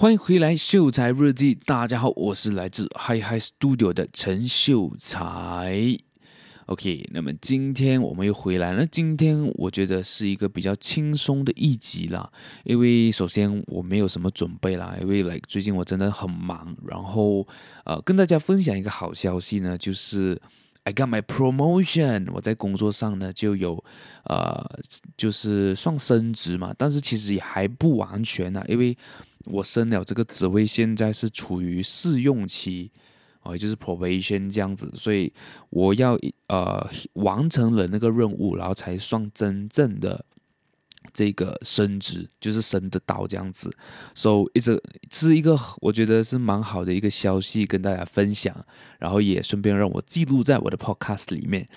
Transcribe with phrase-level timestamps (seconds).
[0.00, 1.56] 欢迎回来，秀才日记。
[1.66, 5.98] 大家好，我是来自 Hi Hi Studio 的陈秀才。
[6.66, 8.78] OK，那么今天我们又回来了。
[8.78, 12.30] 那今天我觉得是一个比较轻松的一集啦，
[12.62, 16.76] 因为首先我没有什么准备啦，因为 like 最近我真的很忙。
[16.86, 17.44] 然后
[17.84, 20.40] 呃，跟大家分享一个好消息呢，就是
[20.84, 23.82] I got my promotion，我在工作上呢就有
[24.26, 24.64] 呃，
[25.16, 28.96] 就是算升职嘛，但是其实也还不完全呢，因为。
[29.44, 32.90] 我升了这个职位，现在是处于试用期，
[33.42, 35.32] 哦，也就是 probation 这样子，所以
[35.70, 40.24] 我要呃完成了那个任务，然后才算真正的
[41.12, 43.74] 这个升职，就是升得到这样子。
[44.14, 44.78] So it's
[45.10, 48.54] 是一个我觉得是蛮好的一个消息跟大家分享，
[48.98, 51.68] 然后也顺便让我记录在我的 podcast 里面。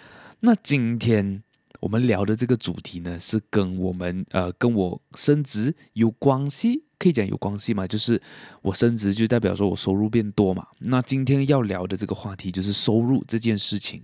[0.42, 1.44] 那今天
[1.80, 6.84] 我们聊的这个主题呢，是跟我们呃跟我升职有关系。
[7.02, 7.88] 可以讲有关系嘛？
[7.88, 8.22] 就是
[8.62, 10.68] 我升职就代表说我收入变多嘛。
[10.82, 14.04] 那今天要聊的这个话题就是收入这件事情。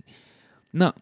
[0.72, 0.92] 那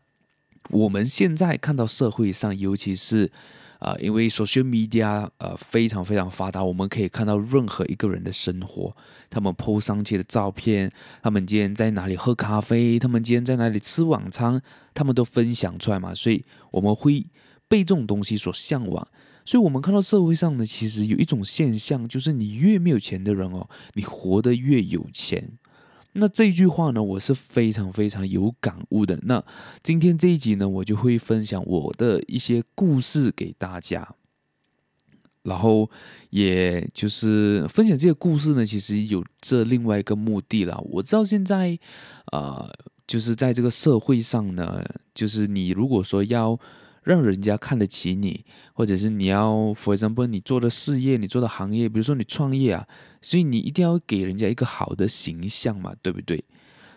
[0.69, 3.33] 我们现在看到社会上，尤其是
[3.78, 8.94] 啊、因为 social media 呃非常非常发达，我们可以看到任何一个人的生活，
[9.28, 10.91] 他们 po 上去的照片，
[11.22, 14.60] 他们今天在哪里喝咖啡，他们今天在哪里吃晚餐，
[14.94, 16.14] 他们都分享出来嘛。
[16.14, 17.27] 所以我们会
[17.69, 19.06] 被这种东西所向往。
[19.47, 25.53] 所以，我们看到社会上呢，其实有一种现象，就是你越没有钱的人哦，你活得越有钱。
[26.14, 29.16] 那这一句话呢，我是非常非常有感悟的。
[29.22, 29.44] 那
[29.84, 34.16] 今天这一集呢，我就会分享我的一些故事给大家，
[35.44, 35.88] 然后
[36.31, 40.77] 也就是分享这些故事呢，其实有这另外一个目的啦。
[40.91, 41.78] 我知道现在
[42.33, 42.75] 啊、呃，
[43.06, 46.58] 就是在这个社会上呢，就是你如果说要。
[47.07, 52.85] 让人家看得起你，或者是你要，for example，你做的事业，你做的行业，比如说你创业啊，
[53.23, 56.45] 所以你一定要给人家一个好的形象嘛，对不对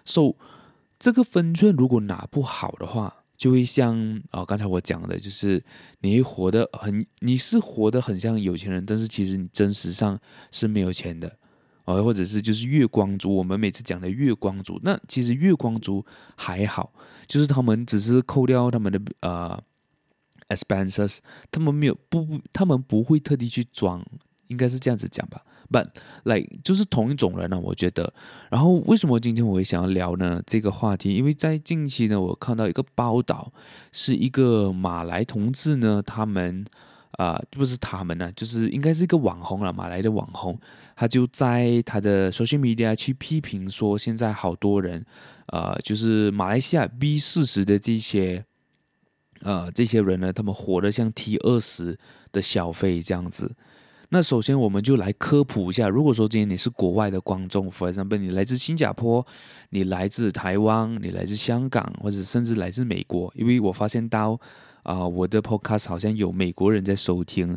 [0.06, 0.34] ？So
[0.98, 5.64] 这个分寸如果拿不好的话，就会像、哦，刚才我讲的，就是
[6.02, 10.20] 你会活得很，你是活得很像有钱人，但是其实你真实上
[10.50, 11.38] 是没有钱的，
[11.86, 16.04] 哦，或者是就是月光族，我们每次讲的月光族，那其实月光族
[16.36, 16.92] 还好，
[17.28, 19.64] 就是他们只是扣掉他们的呃。
[20.50, 24.06] expenses，他们没有不不，他们不会特地去装，
[24.48, 25.42] 应该是这样子讲吧。
[25.72, 25.90] But
[26.24, 28.12] like 就是同一种人呢、我觉得。
[28.50, 30.42] 然后为什么今天我会想要聊呢？
[30.48, 33.54] 这个话题，因为在近期呢，我看到一个报道，
[33.92, 36.66] 是一个马来同志呢，他们
[37.12, 40.60] 啊、呃，不是他们呢、就是应该是一个网红了，马来的网红，
[40.96, 45.06] 他就在他的 social media 去批评说，现在好多人，
[45.50, 48.44] 呃，就是马来西亚 B 四十的这些。
[49.42, 51.98] 呃，这些人呢，他们活得像 T 二十
[52.32, 53.56] 的小费这样子。
[54.12, 55.88] 那首先，我们就来科普一下。
[55.88, 59.24] 如果说今天你是国外的观众，for example，你来自新加坡，
[59.70, 64.40] 你来自台湾，你来自香港，或者甚至来自美国，因为我发现到
[64.82, 67.56] 啊、我的 podcast 好像有美国人在收听，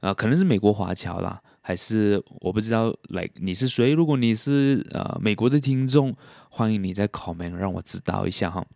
[0.00, 2.92] 啊、可能是美国华侨啦，还是我不知道。
[3.10, 3.92] 来，你是谁？
[3.92, 6.12] 如果你是呃美国的听众，
[6.50, 8.66] 欢迎你在 comment 让我知道一下哈。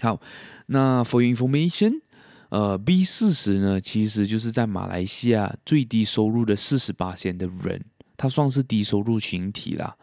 [0.00, 0.20] 好，
[0.66, 2.00] 那 for information，
[2.48, 7.84] 呃，B 四十呢，其实就是在马来西亚最低收入的四十八线的人，
[8.16, 9.96] 他算是低收入群体啦。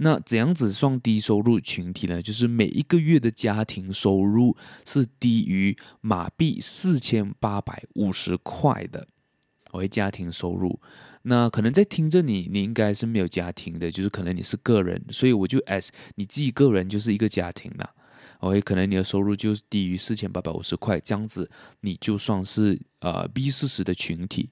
[0.00, 2.22] 那怎样子算低收入群体呢？
[2.22, 9.08] 就是每一个月的家庭收入是低于马币四千八百五十块的
[9.72, 10.80] 为家庭收入。
[11.22, 17.90] 那可能在听着你，你应该是没有家庭的，就是可能你是个人，所以我就 as 你自己个人就是一个家庭啦。
[18.38, 21.50] OK，可能你的收入就是低于四千八百五十块，这样子
[21.80, 24.48] 你就算是呃 B 四十的群体。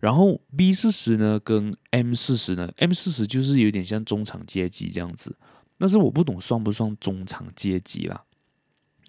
[0.00, 5.34] 然后 B 四十呢，跟 M 四十呢，M 四十就是有点像中产阶级这样子，
[5.78, 8.22] 但是我不懂算不算中产阶级啦。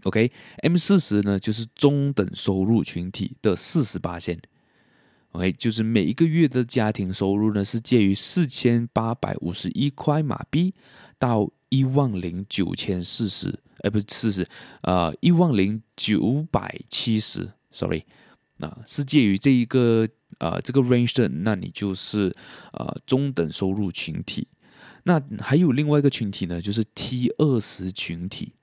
[0.03, 4.39] OK，M 四十呢就是中等收入群体的四十八线。
[5.31, 10.73] OK，就是每一个月的家庭收入呢是介于四千八百五十一块马币
[11.19, 13.59] 到一万零九千四十。
[13.81, 14.47] 哎，不是四十，
[14.81, 18.03] 呃，一万零九百七十，sorry，
[18.57, 20.07] 那是介于这一个
[20.39, 22.35] 呃这个 range 的，那你就是
[22.71, 24.47] 呃中等收入群体。
[25.03, 28.53] 那还有另外一个群体呢，就是 T 二十群体，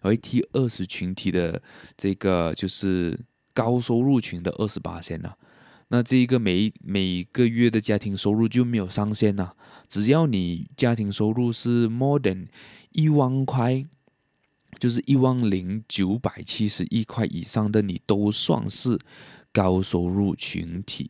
[0.00, 1.60] 而 T 二十群体的
[1.96, 3.18] 这个就是
[3.52, 5.34] 高收入群的二十八线呐。
[5.88, 9.52] 那这一个每每个月的家庭收入就没有上限呐，
[9.88, 12.48] 只要你家庭收入是 more than
[12.92, 13.84] 一万块。
[14.80, 18.98] 就是一万零九百七十一块以上的，你都算是
[19.52, 21.08] 高收入群体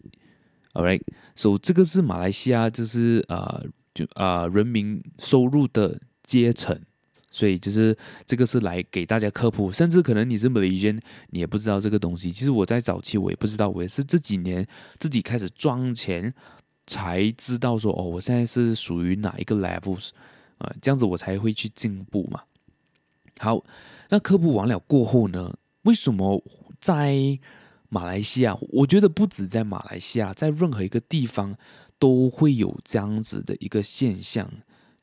[0.75, 6.79] All right，so、这个是马来西亚，就是呃，就、呃，人民收入的阶层，
[7.35, 11.01] 所以就是这个是来给大家科普，甚至可能你是 Malaysian，
[11.31, 12.31] 你也不知道这个东西。
[12.31, 14.65] 其实我在早期我也不知道，我也是这几年
[15.01, 16.33] 自己开始赚钱
[16.87, 20.11] 才知道说，哦，我现在是属于哪一个 levels
[20.59, 22.41] 啊、呃，这样子我才会去进步嘛。
[23.41, 23.65] 好，
[24.11, 25.53] 那科普完了过后呢，
[25.83, 26.41] 为什么
[26.79, 27.37] 在
[27.89, 31.57] 马来西亚，我觉得不止在马来西亚，在任何一个地方
[31.99, 34.49] 都会有这样子的一个现象，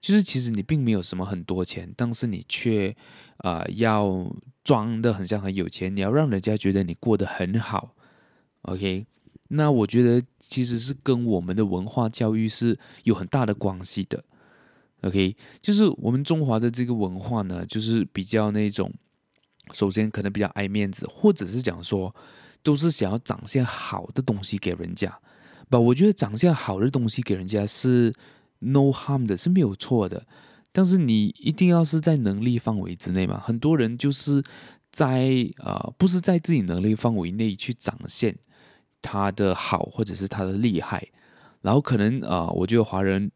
[0.01, 2.93] 就是其实你并没有什么很多钱，但是你却
[3.37, 4.29] 啊、要
[4.63, 7.95] 装得很像很有钱，你要让人家觉得你过得很好。
[8.63, 9.05] OK，
[9.47, 14.23] 那我觉得其实是跟我们的文化教育是有很大的关系的。
[15.03, 18.91] OK，就是我们中华的这个文化呢，就是比较那种，
[19.71, 22.13] 首先可能比较爱面子，或者是讲说。
[22.63, 25.19] 都是想要展现好的东西给人家，
[25.67, 28.13] 不，我觉得展现好的东西给人家是
[28.61, 30.25] no harm 的，是没有错的。
[30.71, 33.37] 但是你一定要是在能力范围之内嘛。
[33.39, 34.41] 很多人就是
[34.91, 38.35] 在、呃，不是在自己能力范围内去展现
[39.01, 41.05] 他的好或者是他的厉害，
[41.61, 43.29] 然后可能啊、呃，我觉得华人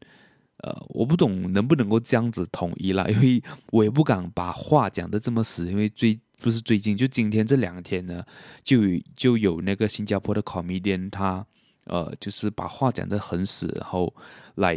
[0.64, 6.20] 呃，我不懂能不能够这样子统一啦，因为我也不敢把话讲得这么死，因为最。
[6.42, 8.22] 不是最近，就今天这两天呢，
[8.62, 8.82] 就
[9.16, 11.44] 就有那个新加坡的 comedian，他
[11.86, 14.14] 呃，就是把话讲得很死，然后
[14.56, 14.76] 来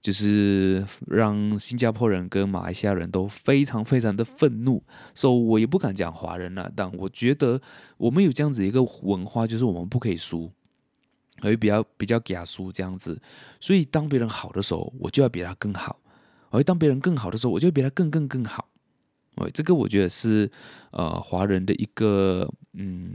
[0.00, 4.82] 就是让新加坡人跟马来西亚人都非常非常的愤怒。
[5.14, 7.60] 所以，我也不敢讲华人了，但我觉得
[7.96, 10.50] 我们有这样子一个文化，就是我们不可以输，
[11.40, 13.20] 而比较比较假输这样子。
[13.60, 15.96] 所以，当别人好的时候，我就要比他更好；
[16.50, 18.68] 而当别人更好的时候，我就要比他更更更好。
[19.36, 20.50] 哦，这个我觉得是，
[20.90, 23.14] 呃，华人的一个，嗯，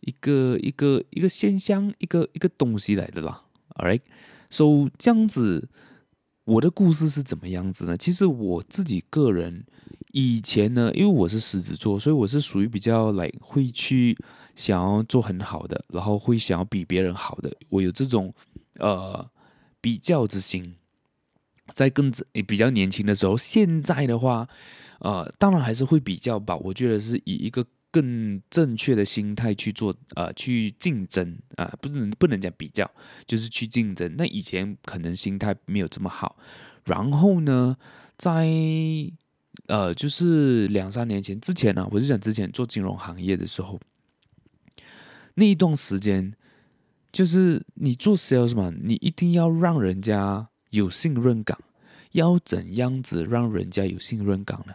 [0.00, 3.44] 一个一个一个现象，一个一个东西来的啦。
[3.76, 4.00] All right
[4.54, 5.68] So 这样子，
[6.44, 7.96] 我的故事是怎么样子呢？
[7.96, 9.64] 其实我自己个人
[10.12, 14.16] 以前呢，因为我是狮子座，所以我是属于比较来会去
[14.54, 17.52] 想要做很好的，然后会想要比别人好的。
[17.68, 18.32] 我有这种
[18.78, 19.28] 呃
[19.80, 20.76] 比较之心，
[21.74, 22.12] 在更
[22.46, 24.48] 比较年轻的时候，现在的话。
[25.00, 26.56] 呃，当然还是会比较吧。
[26.56, 32.90] 我觉得是以一个更正确的心态去做，呃，去竞争啊，不是不能讲比较，
[33.24, 34.12] 就是去竞争。
[34.18, 36.34] 那以前可能心态没有这么好。
[36.82, 37.76] 然后呢，
[38.18, 38.48] 在
[39.68, 43.78] 呃，就是两三年前之前呢，我就讲之前做金融行业的时候，
[45.34, 46.34] 那一段时间，
[47.12, 51.56] 就是你做 sales 嘛，你一定要让人家有信任感。
[52.10, 54.74] 要怎样子让人家有信任感呢？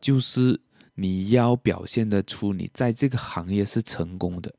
[0.00, 0.60] 就是
[0.94, 4.54] 你要表现得出你在这个行业是成功的，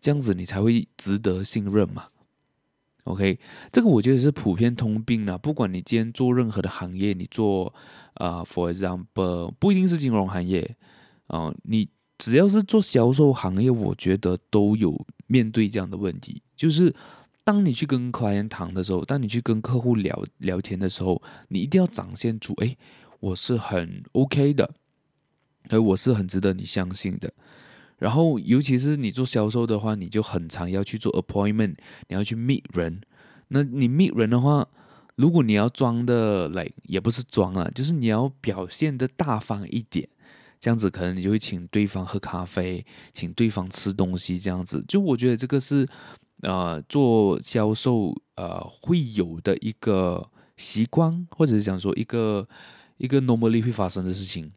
[0.00, 2.06] 这样子你才会值得信任嘛。
[3.04, 3.38] OK，
[3.72, 5.36] 这个我觉得是普遍通病了。
[5.36, 7.74] 不管你今天做任何的行业，你做
[8.14, 10.76] 啊、，for example，不一定是金融行业
[11.26, 11.88] 啊、你
[12.18, 16.42] 只要是做销售行业，我觉得都有面对这样的问题。
[16.54, 16.94] 就是
[17.42, 22.76] 当你去跟 client 谈的时候，当你去跟客户聊聊天的时候，你一定要展现出哎。
[23.20, 24.74] 我是很 OK 的，
[25.68, 27.32] 而我是很值得你相信的。
[27.98, 31.74] 然后，尤其是你做销售的话，你就很常要去做 appointment，
[32.08, 33.02] 你要去 meet 人。
[33.48, 34.66] 那你 meet 人的话，
[35.16, 40.08] 如果你要装的来，也不是装啊，就是你要表现的大方一点，
[40.58, 44.82] 这样子可能你就会请对方喝咖啡，请对方吃东西，这样子。
[44.88, 45.86] 就我觉得这个是
[46.40, 52.48] 呃做销售呃会有的一个习惯，或者是讲说一个。
[53.02, 54.52] 一个 normally 会发生的事情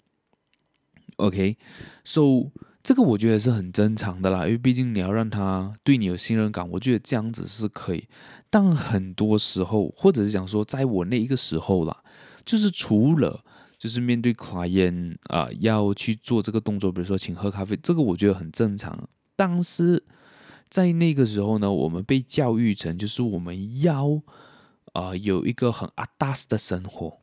[1.23, 2.51] ，OK，so、
[2.83, 8.07] 这个我觉得是很正常的啦，因为毕竟你要让他对你有信任感，我觉得这样子是可以。
[8.49, 12.03] 但很多时候，或者是讲说，在我那一个时候啦，
[12.45, 13.43] 就是除了
[13.77, 19.07] 就是面对夸烟啊、要去做这个动作，比如说请喝咖啡，这个我觉得很正常。
[19.35, 20.03] 但是
[20.69, 24.21] 在那个时候呢，我们被教育成就是我们要
[24.91, 27.17] 啊、有一个很阿达斯的生活。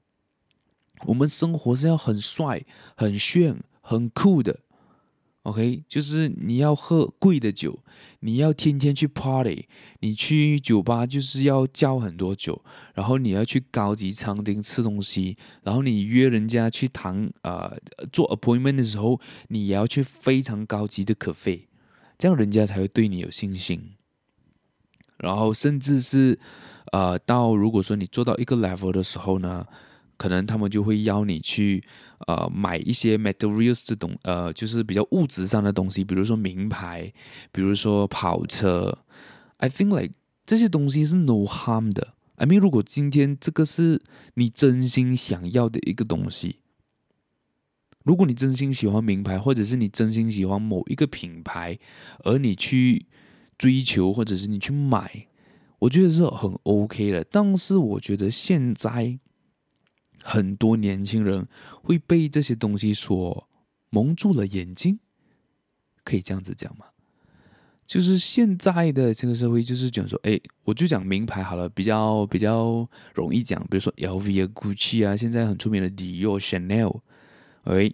[1.06, 2.64] 我们生活是要很帅、
[2.96, 4.60] 很炫、很酷的
[5.42, 5.82] ，OK？
[5.88, 7.80] 就是你要喝贵的酒，
[8.20, 9.66] 你要天天去 party，
[9.98, 12.62] 你去酒吧就是要交很多酒，
[12.94, 17.76] 然后你要去高级餐厅吃东西，然后你约人家去谈呃
[18.12, 21.62] 做 appointment 的时候，你也要去非常高级的 cafe，
[22.16, 23.94] 这样人家才会对你有信心。
[25.18, 26.38] 然后甚至是
[26.92, 29.66] 呃到如果说你做到一个 level 的时候呢，
[30.20, 31.82] 可能他们就会邀你去，
[32.26, 37.10] 呃，买一些 materials 的东，呃，就是比较物质上的东西，比如说名牌，
[37.50, 38.98] 比如说跑车。
[39.56, 40.12] I think like
[40.44, 42.12] 这些东西是 no harm 的。
[42.34, 44.02] I mean，如果今天这个是
[44.34, 46.56] 你真心想要的一个东西，
[48.04, 51.78] 如果你真心喜欢名牌，或者是你真心喜欢某一个品牌，
[52.24, 53.06] 而你去
[53.56, 55.28] 追求，或者是你去买，
[55.78, 57.24] 我觉得是很 OK 的。
[57.24, 59.18] 但是我觉得现在
[60.22, 61.46] 很多年轻人
[61.82, 63.48] 会被这些东西所
[63.90, 64.98] 蒙住了眼睛，
[66.04, 66.86] 可以这样子讲吗？
[67.86, 77.00] 就是现在的这个社会，就是讲说，哎，我就讲名牌好了，比较比较容易讲，比如说 LV 啊、Gucci 啊，现在很出名的 Dior、Chanel，
[77.64, 77.92] 哎，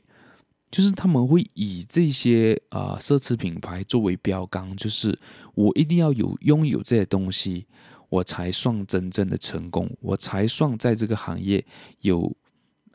[0.70, 5.18] 就是他们会以这些啊、呃、奢侈品牌作为标杆，就是
[5.54, 7.66] 我一定要有拥有这些东西，
[8.08, 11.64] 我才算真正的成功，我才算在这个行业
[12.00, 12.36] 有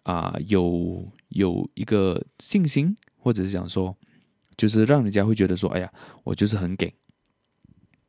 [0.04, 3.98] 啊、有有一个信心，或者是讲说。
[4.58, 5.92] 就是让人家会觉得说，哎呀，
[6.24, 6.94] 我就是很给。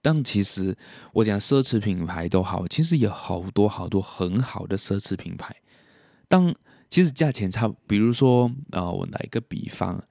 [0.02, 0.76] 但其实
[1.14, 5.56] 我讲奢侈品牌都好，其实有好多好多很好的奢侈品牌。
[6.28, 6.54] 当
[6.90, 10.04] 其实价钱差，比如说啊、我来一个比方，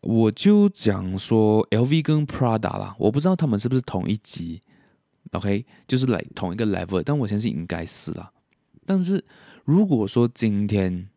[0.00, 4.62] 我就讲说 LV 跟 Prada 啦，我不知道他们是不是同一级
[5.32, 8.32] ，OK，就是来同一个 level，但我相信应该是啦。
[8.84, 9.24] 但是
[9.64, 11.08] 如果说今天，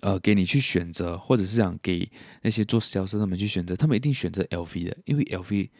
[0.00, 2.10] 呃，给你去选择，或者是想给
[2.42, 5.70] 那些做销售他们去选择，他们一定选择 LV 的，因为 LV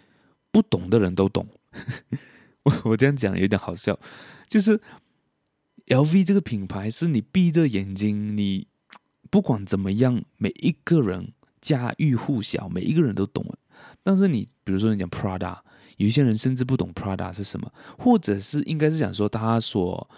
[0.51, 1.47] 不懂的人都懂。
[2.65, 3.99] 我我这样讲有点好笑，
[4.49, 4.81] 就是
[5.89, 8.67] LV 这个品牌是你闭着眼睛，你
[9.29, 13.45] 不管怎么样，每一个人家喻户晓，每一个人都懂。
[14.03, 15.59] 但是你比如说你讲 Prada，
[15.97, 20.09] 有些人甚至不懂 Prada 是什么，或者是应该是想说他所。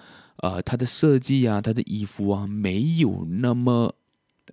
[0.42, 3.94] 呃，他的设计啊，他的衣服啊，没有那么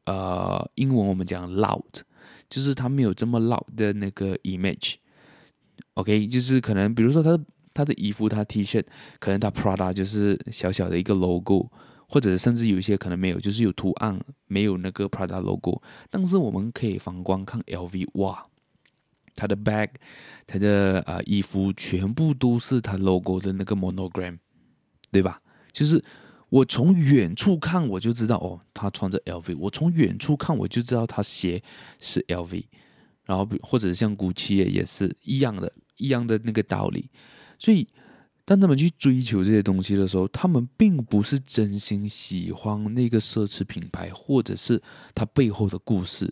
[0.06, 1.84] 呃，英文我们讲 loud，
[2.50, 4.94] 就是它没有这么 loud 的那个 image。
[5.96, 7.38] OK，就是可能比如说他
[7.74, 8.82] 他的衣服，他 T 恤，
[9.20, 11.70] 可能他 Prada 就是小小的一个 logo，
[12.08, 15.82] 或者甚至有一些可能没有，就是有图案，没有那个 Prada logo。
[16.10, 18.48] 但是我们可以反观看 LV，哇，
[19.36, 19.90] 他的 bag，
[20.46, 24.38] 他的呃衣服全部都是他 logo 的那个 monogram，
[25.12, 25.42] 对吧？
[25.72, 26.04] 就是
[26.50, 29.58] 我从远处看我就知道哦，他穿着 LV。
[29.58, 31.64] 我从远处看我就知道他鞋
[32.00, 32.64] 是 LV，
[33.26, 37.10] 然后或者像 Gucci 也是一样的，一样的那个道理。
[37.58, 37.88] 所以
[38.46, 44.80] 当他们去追求这些东西的时候，他们并不是真心喜欢那个奢侈品牌，或者是
[45.16, 46.32] 他背后的故事，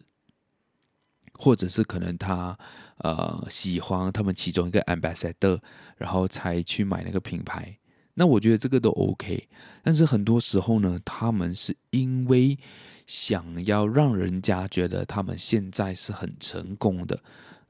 [1.41, 2.55] 或者是可能他
[2.98, 5.60] 呃喜欢他们其中一个 ambassador，
[5.98, 7.75] 然后才去买那个品牌。
[8.13, 9.50] 那我觉得这个都 OK，
[9.81, 12.60] 但是很多时候呢，他们是因为
[13.07, 17.19] 想要让人家觉得他们现在是很成功的，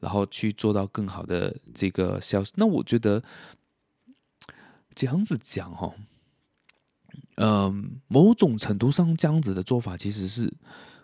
[0.01, 2.51] 然后去做到更好的这个销售。
[2.55, 3.23] 那我觉得
[4.93, 5.93] 这样子讲哈，
[7.35, 10.51] 嗯，某种程度上这样子的做法其实是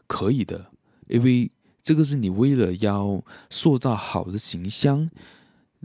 [0.08, 0.72] 可以的，
[1.08, 1.50] 因为
[1.88, 5.10] 这个是你为了要塑造好的形象。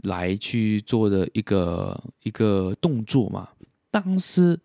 [0.05, 3.47] 来去做的一个一个动作嘛，
[3.89, 4.59] 但是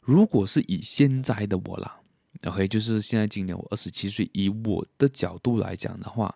[0.00, 2.00] 如果是以现在的我啦
[2.44, 6.34] ，OK，就是现在今年我二十七岁，以我的角度来讲的话，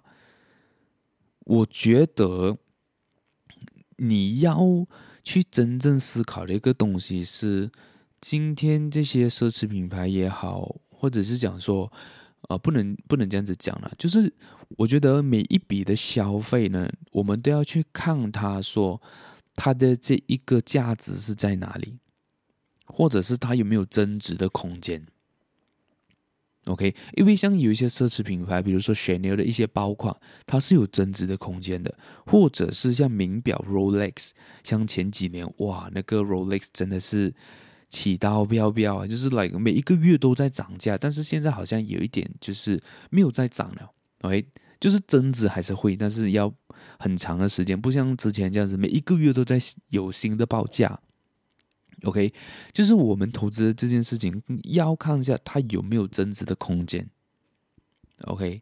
[1.44, 2.58] 我觉得
[3.96, 4.60] 你要
[5.22, 7.70] 去真正思考的一个东西是，
[8.20, 11.90] 今天这些奢侈品牌也好，或者是讲说。
[12.48, 14.32] 呃，不能不能这样子讲了，就是
[14.76, 19.00] 我觉得每一笔的消费呢，我们都要去看它，说
[19.54, 21.96] 它的这一个价值是在哪里，
[22.86, 25.06] 或者是它有没有增值的空间。
[26.66, 30.14] OK，因为像有一些奢侈品牌，比如说雪牛的一些包款，
[30.46, 31.96] 它是有增值的空间的，
[32.26, 34.30] 或者是像名表 Rolex，
[34.62, 37.34] 像前几年哇，那个 Rolex 真的是。
[37.94, 43.88] 起刀飙飙啊，就是来每一个月都在涨价，但是现在好像有一点就是没有再涨了
[44.22, 44.44] ，OK，
[44.80, 46.52] 就是增值还是会，但是要
[46.98, 49.60] 很长的时间，不像之前这样子每一个月都在
[49.90, 50.98] 有新的报价
[52.02, 52.32] ，OK，
[52.72, 57.06] 就是我们投资这件事情要看一下它有没有增值的空间
[58.24, 58.60] ，OK，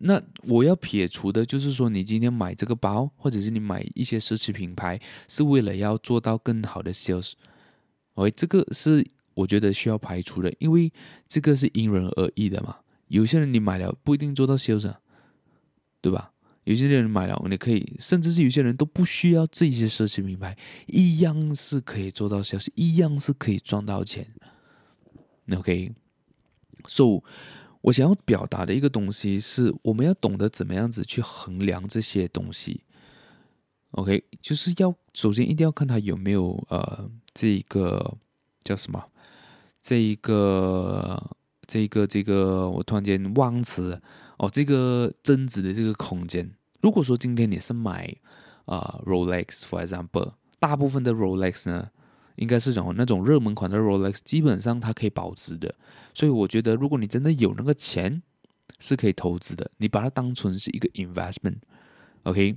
[0.00, 7.32] 那我要撇除的就是说你今天买这个包，或者是你买一些奢侈品牌，是为了要做到更好的 sales。
[8.16, 10.92] OK，这个是我觉得需要排除的，因为
[11.26, 12.76] 这个是因人而异的嘛。
[13.08, 14.92] 有些人你买了不一定做到销售，
[16.00, 16.32] 对吧？
[16.64, 20.58] 有些人买了你可以，甚至是有些人都不需要这些奢侈品牌，
[20.88, 24.26] 一样是可以做到销售，一样是可以赚到钱。
[25.56, 27.22] OK，So，
[27.82, 32.82] 我想要表达的一个东西是，我们要懂得怎么样子去衡量这些东西。
[33.92, 38.16] OK，就是要首先一定要看它有没有呃这个
[38.64, 39.10] 叫什么，
[39.82, 41.22] 这一个
[41.66, 44.00] 这一个这个我突然间忘词
[44.38, 46.50] 哦，这个增值的这个空间。
[46.80, 48.16] 如果说今天你是买
[48.64, 51.90] 啊、Rolex，for example，大部分的 Rolex 呢，
[52.36, 55.74] 应该是种那种热门款的 Rolex，基本上它可以保值的。
[56.14, 58.22] 所以我觉得，如果你真的有那个钱，
[58.78, 59.70] 是可以投资的。
[59.76, 62.56] 你把它当成是一个 investment，OK？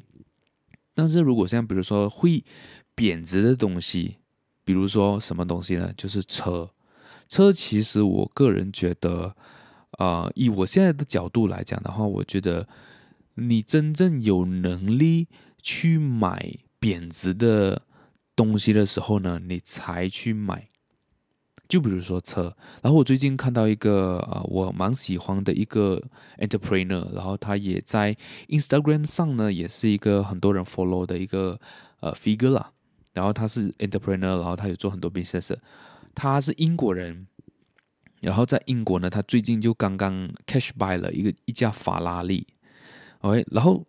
[0.93, 2.43] 但是如果像比如说会
[2.95, 4.17] 贬值的东西，
[4.69, 5.91] 比如说什么东西呢？
[5.97, 6.69] 就是车。
[7.27, 9.35] 车其实我个人觉得，
[9.97, 12.67] 呃，以我现在的角度来讲的话，我觉得
[13.33, 15.27] 你真正有能力
[15.63, 17.81] 去买贬值的
[18.35, 20.69] 东西的时候呢，你才去买。
[21.67, 25.99] 就比如说车，然后我最近看到一个啊、呃，我蛮喜欢的一个
[26.37, 28.15] entrepreneur，然后他也在
[28.49, 31.59] Instagram 上呢，也是一个很多人 follow 的一个
[32.01, 32.71] 呃 figure 啦。
[33.19, 35.53] 然后他是 entrepreneur，然后他有做很多 business。
[36.15, 37.27] 他是英国人，
[38.21, 42.47] 然后在英国呢，他最近就刚刚 cash buy 了一个一架法拉利
[43.19, 43.85] ，OK，然后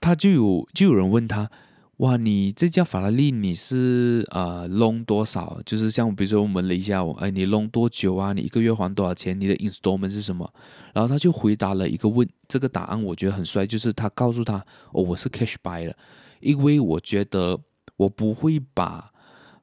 [0.00, 1.50] 他就有就有人问他。
[1.98, 5.60] 哇，你这架法拉利你是呃 loan 多少？
[5.64, 8.32] 就是像比如说我问了一下我，哎，你 loan 多久啊？
[8.32, 9.38] 你一个月还多少钱？
[9.38, 10.48] 你的 installment 是什么？
[10.94, 14.54] 然后他就回答了一个问，这个答案我觉得很帅，就是他告诉他，
[14.92, 15.94] 哦，我是 cash buy 了，
[16.40, 17.60] 因为我觉得
[18.02, 19.12] 我不会把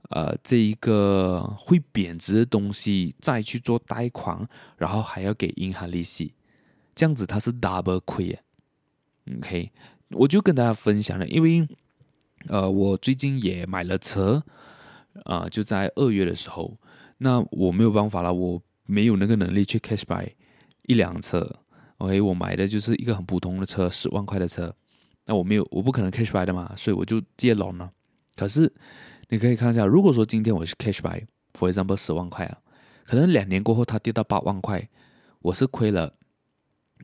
[0.09, 6.33] 呃这一个会贬值的东西再去做贷款，然后还要给银行利息，
[6.95, 8.41] 这样子他是 double 亏啊。
[9.37, 9.71] OK，
[10.11, 11.67] 我就跟大家分享了，因为。
[12.47, 14.41] 呃，我最近也买了车，
[15.25, 16.77] 啊、呃，就在二月的时候，
[17.17, 20.25] 那我没有办法了，我没有那个能力去 cash buy
[20.83, 21.53] 一辆车
[21.97, 24.73] ，OK，我买的就是一个很普通的车，十万块的车，
[25.25, 27.91] 那我没有，我不可能 cash buy 的嘛，所以我就借 loan 了。
[28.39, 28.71] 可是
[29.27, 32.57] 你可以看一下，如果说今天我是 cash buy，for example 十万块啊，
[33.05, 34.87] 可能两年过后它跌到八万块，
[35.41, 36.13] 我是亏了，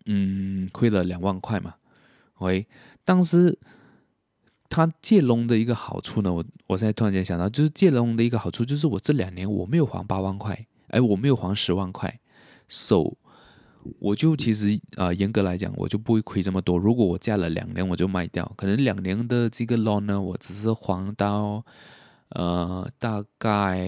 [0.05, 1.75] 嗯，亏了两万块嘛
[2.35, 2.67] ，OK，
[3.03, 3.59] 当时。
[4.67, 12.19] 他借龙的一个好处呢，我我现在突然间想到，就是借龙的一个好处，就是我这两年我没有还八万块，哎，我没有还十万块
[12.67, 13.13] ，so
[13.99, 16.77] 我就其实啊、呃，严格来讲，我就不会亏这么多。
[16.77, 21.63] 如果我借了两年，我就卖掉，可能两年的这个 loan 呢，我只是还到
[22.29, 23.79] 呃大概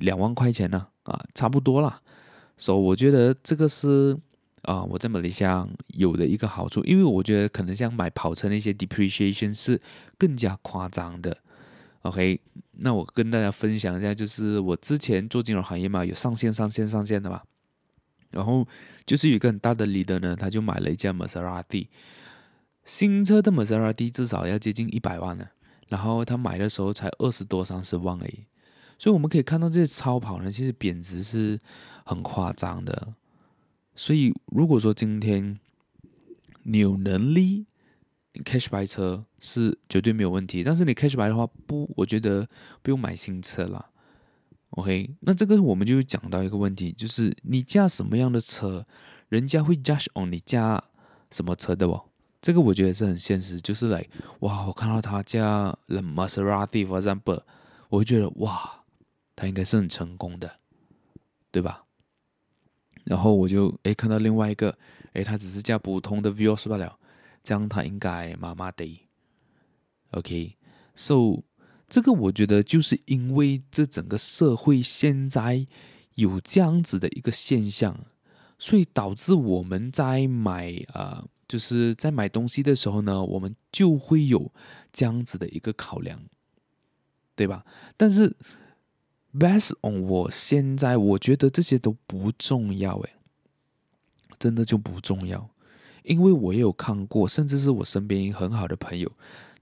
[0.00, 2.00] 两万块钱呢，啊，差不多啦。
[2.56, 4.16] 所以我觉得这个是。
[4.64, 9.78] 啊，我在马来西亚有的一个好处，因为我觉得可能像买跑车那些 depreciation 是
[10.16, 11.36] 更加夸张的。
[12.00, 12.40] OK，
[12.78, 17.42] 那我跟大家分享一下，就是我之前做金融行业嘛，有上线、上线、上线的嘛。
[18.34, 18.66] 然后
[19.06, 21.86] 就是有一个很大的 leader 呢，他就买了一架 Maserati，
[22.84, 25.48] 新车的 Maserati 至少要接近一百万呢。
[25.88, 28.40] 然后他买的时候才二十多、三十万而已。
[28.98, 31.60] 所以我们可以看到这些超跑呢，其实贬值是
[32.04, 33.14] 很夸张的。
[33.94, 35.58] 所以，如果说今天
[36.62, 37.66] 你有能力，
[38.32, 40.64] 你 cash 白车是绝对没有问题。
[40.64, 42.48] 但是你 cash 白的话，不，我觉得
[42.82, 43.90] 不用买新车了。
[44.76, 48.84] OK，那这个我们就讲到一个问题，就是你驾什么样的车，
[49.28, 50.82] 人家会 judge on 你驾
[51.30, 52.06] 什么车的哦。
[52.42, 54.04] 这个我觉得是很现实，就是来
[54.40, 57.42] 哇，我看到他驾了 Maserati，for example，
[57.88, 58.84] 我会觉得哇，
[59.36, 60.56] 他应该是很成功的，
[61.50, 61.84] 对吧？
[63.04, 64.76] 然后我就诶看到另外一个，
[65.12, 66.98] 诶他只是驾普通的 Vios 罢了，
[67.44, 69.06] 这样他应该麻麻的。
[70.10, 71.42] OK，so
[71.94, 75.64] 这个我觉得就是因为这整个社会现在
[76.16, 77.96] 有这样子的一个现象，
[78.58, 84.50] 所以导致我们在买啊、就是在买东西的时候呢，我们就会有
[84.92, 86.20] 这样子的一个考量，
[87.36, 87.64] 对吧？
[87.96, 88.34] 但是。
[89.36, 93.14] Based on 我现在，我觉得这些都不重要，诶，
[94.38, 95.50] 真的就不重要，
[96.04, 99.10] 因为我也有看过，甚至是我身边很好的朋友，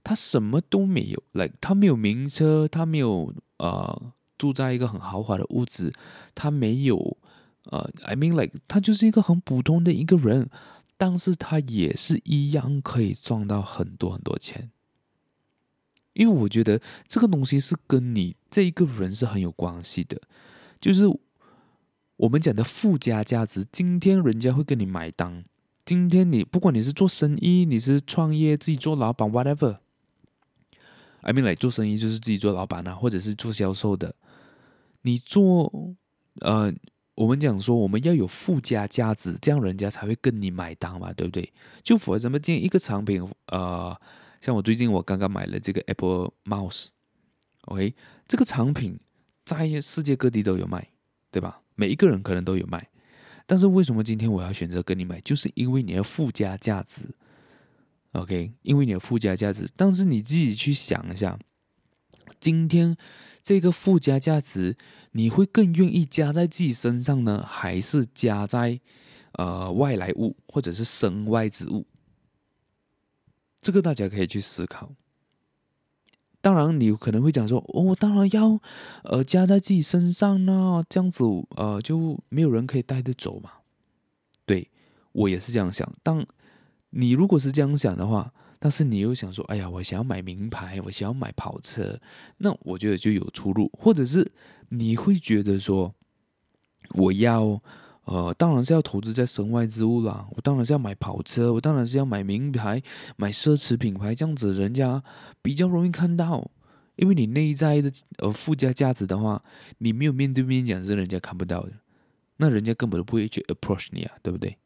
[0.03, 5.93] 他什么都没有，like 他没有名车，他没有呃住在一个很豪华的屋子，
[6.35, 7.17] 他没有
[7.65, 10.49] 呃，I mean like 他就是一个很普通的一个人，
[10.97, 14.71] 但是他也是一样可以赚到很多很多钱。
[16.13, 20.21] 因为我觉得这个东西是跟你这一个人是很有关系的，
[20.79, 21.07] 就是
[22.17, 23.65] 我们讲的附加价值。
[23.71, 25.43] 今天人家会跟你买单，
[25.83, 29.79] 今天你不管你是做生意，你是创业，自己做老板，whatever
[31.23, 34.15] ，I mean like 做生意就是自己做老板啊，或者是做销售的，
[35.01, 35.95] 你做
[36.41, 36.71] 呃，
[37.15, 41.51] 我们讲说我们要有附加价值，这样人家才会跟你买单嘛，对不对？
[41.81, 43.99] 就否则什么今天一个产品，呃。
[44.41, 47.95] 像我最近我刚刚买了这个 Apple Mouse，OK，
[48.27, 48.99] 这个产品
[49.45, 50.85] 在世界各地都有卖，
[51.31, 51.61] 对吧？
[51.75, 52.89] 每一个人可能都有卖，
[53.45, 55.21] 但是为什么今天我要选择跟你买？
[55.21, 57.03] 就是因为你的附加价值
[58.13, 59.69] ，OK，因为你的附加价值。
[59.75, 61.37] 但是你自己去想一下，
[62.39, 62.97] 今天
[63.43, 64.75] 这个附加价值，
[65.11, 68.79] 你会更愿意加在自己身上呢，还是加在
[69.33, 71.85] 呃外来物或者是身外之物？
[73.61, 74.91] 这个大家可以去思考。
[76.41, 78.59] 当然，你可能会讲说：“哦，当然要，
[79.05, 81.23] 呃，加在自己身上呢，这样子，
[81.55, 83.49] 呃，就没有人可以带得走嘛。”
[84.45, 84.69] 对，
[85.13, 85.89] 我也是这样想。
[86.03, 86.27] 当
[86.93, 91.99] 你如果是这样想的话，但是你又想说：“哎呀，我想要买名牌，我想要买跑车。”
[92.39, 93.69] 那我觉得就有出入。
[93.73, 94.31] 或者是
[94.69, 95.93] 你会觉得说
[96.95, 97.61] ：“我要。”
[98.05, 100.27] 呃，当然是要投资在身外之物啦。
[100.31, 102.83] 我当然是要买跑车，我当然是要买名牌、
[103.15, 105.01] 买奢侈品牌，这样子人家
[105.41, 106.51] 比较容易看到。
[106.97, 109.41] 因为你内在的呃附加价值的话，
[109.77, 111.71] 你没有面对面讲是人家看不到的，
[112.35, 114.57] 那人家根本都不会去 approach 你啊，对不对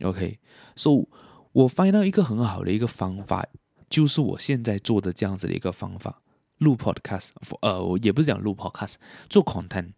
[0.00, 1.06] ？OK，so
[1.52, 3.46] 我 find 到一个很好的一个方法，
[3.88, 6.22] 就是我现在做的这样子的一个方法，
[6.58, 7.30] 录 podcast，
[7.60, 8.94] 呃，我也不是讲录 podcast，
[9.28, 9.92] 做 content。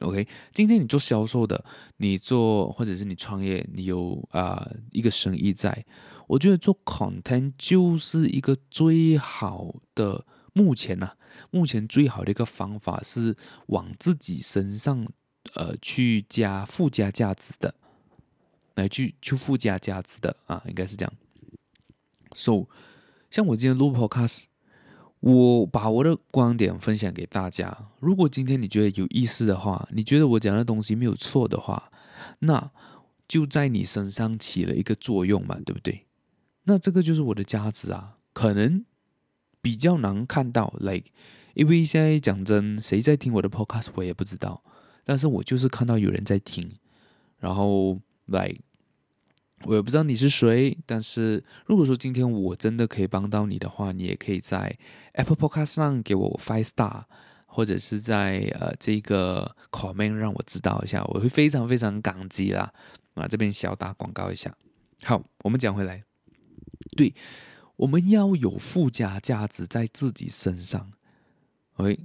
[0.00, 1.62] OK，今天你做销售的，
[1.98, 5.84] 你做或者是你创业，你有啊、一个生意在，
[6.26, 11.16] 我觉得做 content 就是一个最好的，目前呢、啊，
[11.50, 15.06] 目前最好的一个方法是往自己身上
[15.52, 17.74] 呃去加附加价值的，
[18.74, 21.12] 来去去附加价值的啊，应该是这样。
[22.34, 22.66] So，
[23.30, 24.44] 像我今天录 podcast。
[25.20, 27.90] 我把我的观点分享给大家。
[27.98, 31.92] 如果今天你觉得有意思的话，你觉得我讲的东西没有错的话，
[32.38, 32.70] 那
[33.28, 36.06] 就在你身上起了一个作用嘛，对不对？
[36.64, 38.16] 那这个就是我的价值啊。
[38.32, 38.86] 可能
[39.60, 41.10] 比较难看到，like，
[41.52, 44.64] 因为现在讲真，谁在听我的 podcast 我也不知道，
[45.04, 46.72] 但是我就是看到有人在听，
[47.36, 48.00] 然后。
[48.30, 48.60] Like,
[49.64, 54.78] 我也不知道你是谁，但是如果说今天我真的可以帮到你的话，你也可以在
[55.14, 57.02] Apple Podcast 上给我 five star，
[57.46, 62.72] 或者是在呃这个 comment 让我知道一下，我会非常非常感激啦。
[63.14, 64.56] 啊，这边小打广告一下。
[65.02, 66.04] 好，我们讲回来，
[66.96, 67.12] 对，
[67.74, 70.92] 我们要有附加价值在自己身上
[71.74, 71.98] ，OK。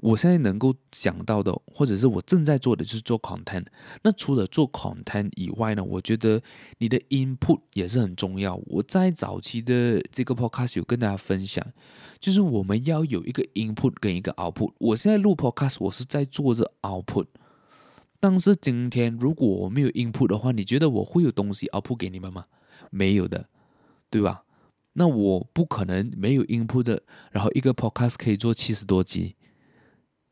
[0.00, 3.66] 我现在能够想到的，或者是我正在做的，就是做 content。
[4.02, 6.42] 那除了做 content 以外呢，我觉得
[6.78, 8.58] 你的 input 也是很重要。
[8.66, 11.64] 我在早期的这个 podcast 有跟大家分享，
[12.18, 14.72] 就是我们要有一个 input 跟一个 output。
[14.78, 17.26] 我现在录 podcast，我是在做着 output。
[18.18, 22.46] 但是今天如果我没有 input 的话，你觉得我会有东西 output 给你们吗？
[22.90, 23.48] 没有的，
[24.08, 24.44] 对吧？
[24.94, 29.36] 那我不可能没有 input 的，然后一个 podcast 可以做七十多集。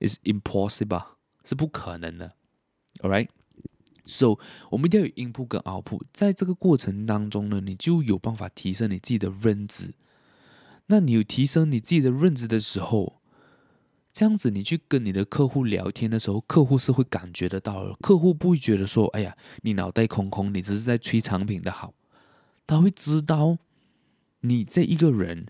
[0.01, 1.05] Is impossible，
[1.45, 2.35] 是不可能的。
[3.01, 4.39] All right，so
[4.71, 9.95] 我们一定要有 input 跟 output，在这个过程当中呢，你就有办法提升你自己的认知。
[10.87, 13.21] 那你有提升你自己的认知的时候，
[14.13, 17.95] 这样子你去跟你的客户聊天的时候，客户是会感觉得到的。
[18.01, 21.95] 客户不会觉得说，哎呀，你脑袋空空，你只是在吹产品的好。
[22.67, 23.59] 他会知道
[24.41, 25.47] 你这一个人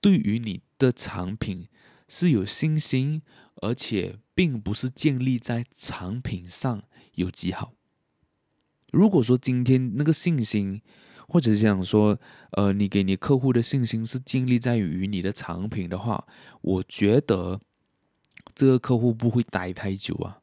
[0.00, 1.68] 对于你的产品
[2.06, 3.22] 是有信心。
[3.62, 6.82] 而且并不是建立在产品上
[7.14, 7.72] 有几好。
[8.90, 10.82] 如果说今天那个信心，
[11.28, 12.18] 或者是想说，
[12.50, 16.26] 呃，你给你客户的信心是建立在于你的产品的话，
[16.60, 17.60] 我觉得
[18.52, 20.40] 这个客户不会待太久啊。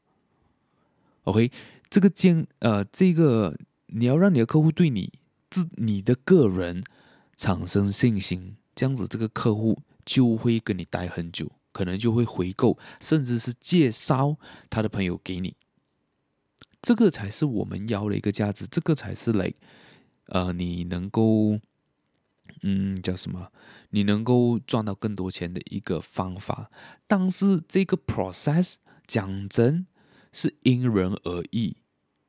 [1.26, 1.52] OK，
[1.90, 3.56] 这个建呃，这个
[3.88, 5.12] 你要让你的客户对你
[5.50, 6.82] 自你的个人
[7.36, 11.52] 产生信心，这样子这个客户就会跟你待很久。
[11.80, 14.36] 可能就会回购，甚至是介绍
[14.70, 15.56] 他的朋友给你，
[16.82, 19.54] 这个才是我们要的一个价值，这个才是来，
[20.26, 21.58] 呃，你能够，
[22.64, 23.50] 嗯，叫什么？
[23.92, 26.70] 你能够赚到更多钱的一个方法。
[27.08, 28.76] 但是这个 process
[29.08, 29.88] 讲真
[30.34, 31.78] 是因人而异，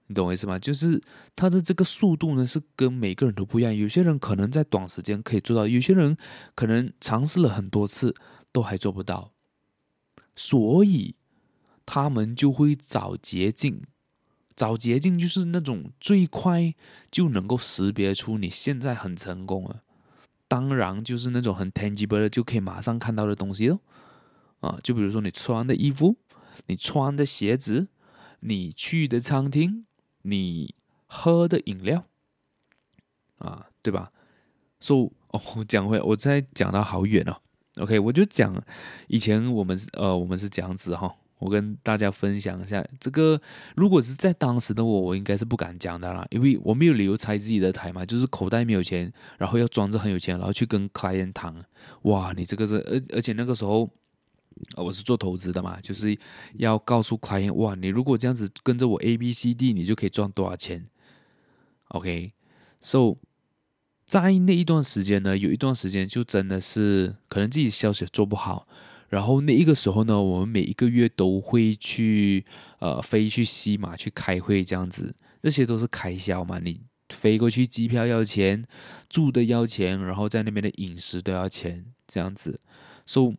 [0.07, 0.61] 你懂我意思吗？
[0.61, 1.03] 就是
[1.35, 3.75] 它的这个速度呢，是跟每个人都不一样。
[3.75, 6.17] 有些人可能在短时间可以做到，有些人
[6.55, 8.15] 可能尝试了很多次。
[8.53, 9.31] 都还做不到，
[10.43, 11.15] 所以
[11.85, 13.83] 他们就会找捷径，
[14.57, 16.75] 找捷径就是那种最快
[17.11, 19.83] 就能够识别出你现在很成功了。
[20.49, 23.81] 当然就是那种很 tangible 的，就可以马上看到的东西哦。
[24.61, 26.17] 啊，就比如说你穿的衣服，
[26.69, 27.89] 你穿的鞋子，
[28.41, 29.85] 你去的餐厅，
[30.23, 30.75] 你
[31.07, 32.07] 喝的饮料，
[33.37, 34.11] 啊，对吧
[34.81, 37.43] ？So 哦，讲回我再讲到好远哦。
[37.81, 38.55] OK，我就讲
[39.09, 43.41] 以前我们呃我们是这样子哈、我跟大家分享一下这个。
[43.75, 51.55] 如果是在当时的我，我应该是不敢讲的啦，因为我没有理由拆自己的台嘛，就是口袋没有钱，然后要装着很有钱，然后去跟 client 谈。
[52.03, 53.89] 哇，你这个是而而且那个时候
[54.77, 56.15] 我是做投资的嘛，就是
[56.55, 60.87] 要告诉 client，哇，你如果这样子跟着我 A B C D，你就可以赚多少钱。
[61.89, 63.17] OK，So。
[64.11, 68.67] 在那一段时间呢，有一段时间就真的是可能自己消息做不好，
[69.09, 72.45] 然后那一个时候呢，我们每一个月都会去
[72.81, 78.65] 呃飞去西马去开会这样子，这些都是开销嘛，你飞过去机票要钱，
[79.09, 82.59] 住的要钱，然后在那边的饮食都要钱这样子，
[83.07, 83.37] 所以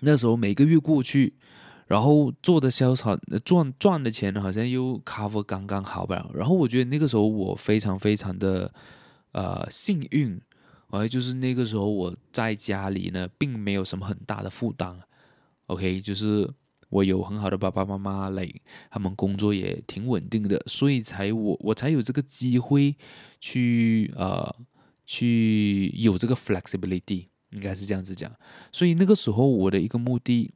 [0.00, 1.34] 那时候每个月过去，
[1.86, 8.72] 然后做的销售赚赚的钱好像又 cover 刚刚好吧，然后我觉得那个时候我非常非常的。
[9.34, 10.40] 呃，幸运，
[10.90, 14.96] 而就是那个时候我在家里呢，并没有什么很大的负担。
[15.66, 16.48] OK，就是
[16.88, 18.48] 我有很好的爸爸妈妈来，
[18.88, 22.94] 他们工作也挺稳定的，所以才我我才有这个机会
[23.40, 24.54] 去呃
[25.04, 28.30] 去有这个 flexibility，应该是这样子讲。
[28.70, 30.52] 所以那个时候我的一个目的，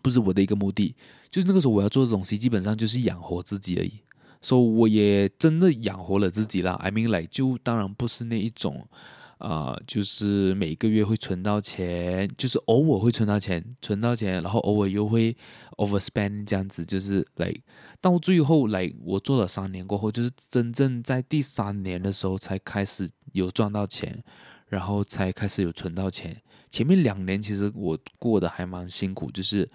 [0.00, 0.94] 不是我的一个目的，
[1.28, 4.00] 就是那个时候我要做的东西，基本上就是养活自己而已。
[4.42, 6.72] 所、so, 我也真的养活了自己了。
[6.74, 8.88] I mean like 就当然不是那一种，
[9.36, 15.36] 啊、呃，就是每个月会存到钱，就是偶尔会存到钱，存到钱，然后偶尔又会
[15.76, 17.60] overspend 这样子，就是来、like,
[18.00, 24.22] 到最后来，like, 我做了三年过后，就是真正在第三年的时候才开始有赚到钱，
[24.68, 26.40] 然后才开始有存到钱。
[26.70, 29.70] 前面两年其实我过得还蛮辛苦，就是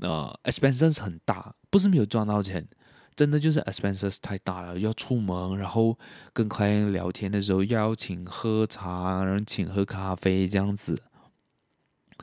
[0.00, 2.66] 呃 expenses 很大，不是没有赚到钱。
[3.18, 5.98] 真的就是 expenses 太大了，要出门，然后
[6.32, 11.02] 跟客人聊天的时候邀请喝茶，然后请喝咖啡这样子。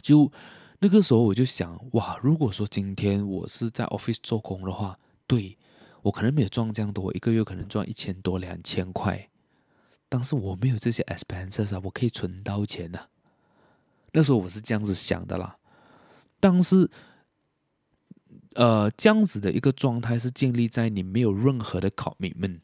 [0.02, 0.32] 就
[0.80, 5.58] 那个时候我就想，哇，如果说今天我是在 office 做工的话，对，
[6.02, 9.30] 我可能没有赚这样多，一个月可能赚一千多两千块，
[10.08, 13.08] 但是我没有这些 expenses 啊，我可以存到钱呐、啊。
[14.14, 15.58] 那时候我是这样子想的啦，
[16.40, 16.90] 但是。
[18.56, 22.60] 呃，这样子的一个状态是建立在你没有任何的 commitment，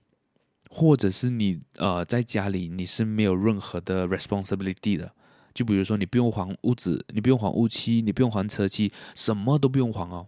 [0.69, 5.13] 或者是你呃在家里你是没有任何的 responsibility 的。
[5.54, 10.27] 就比如说你不用还屋子，你不用还屋期，你不用还车期，什么都不用还哦。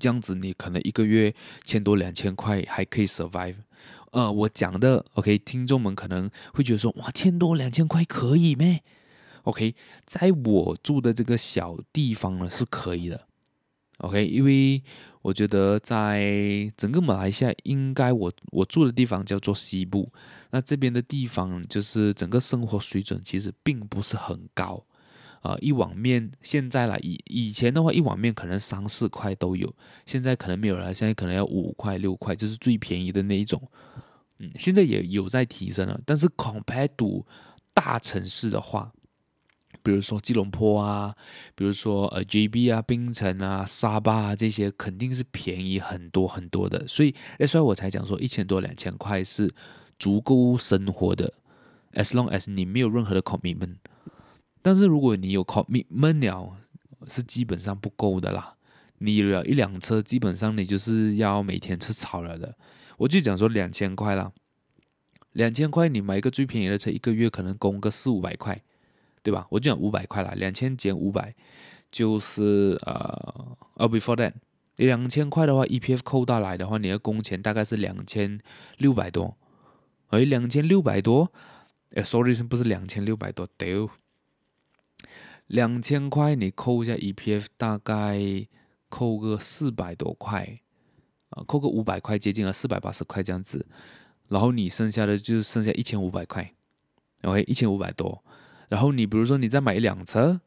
[0.00, 1.32] 这样子你可能一个月
[1.64, 3.56] 千多两千块还可以 survive。
[4.10, 8.82] 呃，我讲的 OK，听众们可能会觉得说哇，千多两千块可以咩
[9.44, 13.28] ？OK，在我住的这个小地方呢是可以的。
[14.02, 14.82] OK，因为
[15.22, 20.12] 我觉得在整个马来西亚，应该我我住的地方叫做西部，
[20.50, 24.84] 那这边的地方就是整个生活水准其实并不是很高
[25.40, 29.72] 啊、一碗面现在来以以前的话，一碗面可能三四块都有，
[30.04, 33.60] 现在可能没有了，现在可能要五块六块，就是最便宜的那一种。
[34.38, 37.24] 嗯，现在也有在提升了，但是 compared to
[37.72, 38.92] 大城市的话。
[39.82, 41.14] 比如说吉隆坡啊，
[41.54, 46.86] 比如说呃 JB 啊、槟城啊、沙巴啊这些，肯定是便宜很多很多的。
[46.86, 49.52] 所以那时候我才讲说一千多两千块是
[49.98, 51.32] 足够生活的
[51.94, 53.76] ，as long as 你没有任何的 commitment。
[54.62, 56.56] 但是如果你有 commitment 了，
[57.08, 58.54] 是基本上不够的啦。
[58.98, 62.56] 你有了一辆车，基本上你就是要每天吃草了的。
[62.98, 64.30] 我就讲说两千块啦，
[65.32, 68.62] 两千块你买一个最便宜的车，一个月可能供个四五百块。
[69.22, 69.46] 对吧？
[69.50, 71.34] 我就讲五百块了，两千减五百，
[71.90, 74.32] 就是呃，呃，before that，
[74.76, 78.40] 两千块的话，EPF 扣到来的话，你的工钱大概是两千
[78.78, 79.36] 六百多，
[80.08, 81.32] 哎，两千六百多，
[81.94, 83.88] 哎，sorry，不是两千六百多，丢，
[85.46, 88.18] 两千块你扣一下 EPF，大概
[88.88, 90.60] 扣个四百多块，
[91.30, 93.64] 啊，扣个五百块，接近了四百八十块这样子，
[94.28, 96.52] 然后你剩下的就是剩下一千五百块
[97.22, 98.24] ，OK，一千五百多。
[98.72, 100.40] 然后你比如说你再买一辆车，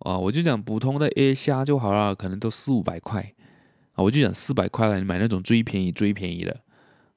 [0.00, 3.32] 啊，我就讲普通的 A 虾就好了，可能都四五百块，
[3.92, 6.62] 啊，我就讲四百块了，你买那种最便宜最便宜的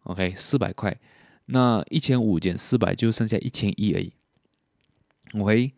[0.04, 0.96] ，OK，四百块，
[1.48, 4.14] 那一千五减四百就剩下一千一而已
[5.40, 5.74] ，OK，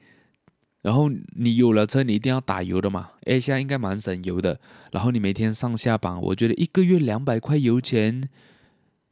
[0.81, 4.59] 然后你有了车，你一定要打油的嘛，A 虾应该蛮省油的，
[4.91, 8.27] 然后你每天上下班，我觉得一个月两百块油钱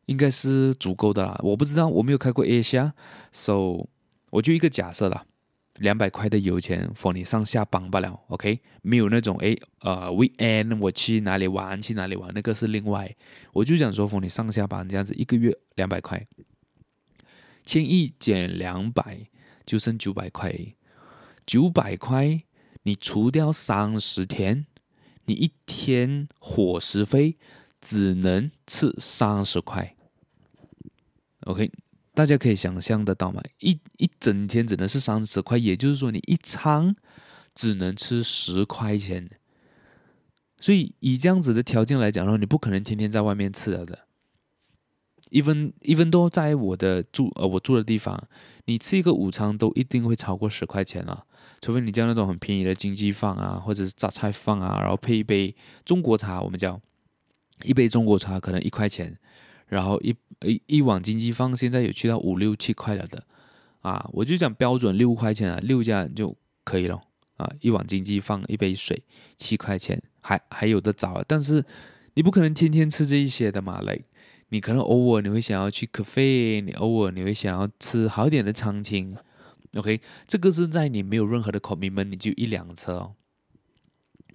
[0.08, 2.93] 应该是足够的啦，我不知道我没有开过 A 虾
[3.32, 3.88] ，so
[4.32, 5.26] 我就一个假设啦。
[5.80, 8.60] 两百块的油钱，for 你上下班不了，OK？
[8.84, 13.16] 没有那种诶，呃，weekend 我去哪里玩去哪里玩，那个是另外。
[13.54, 16.28] 我就想说供你上下班这样子，一个月两百块，
[17.66, 19.28] 千亿减两百
[19.66, 20.54] 就剩九百块，
[21.46, 22.44] 九百块
[22.84, 24.68] 你除掉三十天，
[25.26, 27.36] 你一天伙食费
[27.82, 29.96] 只能吃三十块。
[31.46, 31.72] OK，
[32.13, 33.41] 大家可以想象得到吗？
[33.60, 36.95] 一一整天只能是三十块，也就是说你一餐
[37.56, 39.30] 只能吃十块钱。
[40.60, 44.08] 所以以这样子的条件来讲的话，你不可能天天在外面吃了的。
[45.30, 48.28] 一分一分多在我的住呃我住的地方，
[48.65, 51.26] 你吃一个午餐都一定会超过十块钱了，
[51.60, 56.80] 除非你叫那种很便宜的经济饭啊，或者是榨菜饭啊，然后配一杯中国茶，我们叫
[57.63, 59.17] 一杯中国茶可能一块钱，
[59.74, 63.24] 然后一一一碗经济放现在有去到五六七块了的，
[63.82, 67.02] 啊，我就讲标准六块钱啊，六家就可以了
[67.38, 69.04] 啊，一碗经济放一杯水
[69.38, 70.02] 七块钱。
[70.26, 71.66] 还还有的找，但是
[72.14, 73.82] 你不可能天天吃这一些的嘛。
[73.82, 74.00] 来，
[74.48, 79.18] 你可能偶尔你会想要去咖啡，你偶尔你会想要吃好一点的餐厅。
[79.76, 83.16] OK，这个是在你没有任何的 comment 你就一辆车哦。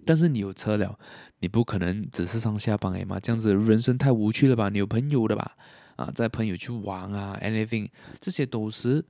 [0.08, 0.98] 但是你有车了，
[1.40, 4.70] 你不可能只是上下班哎嘛，这样子人生太无趣了吧？
[4.70, 5.54] 你有朋友的吧？
[5.96, 9.04] 啊，在朋友去玩啊，anything，这些都是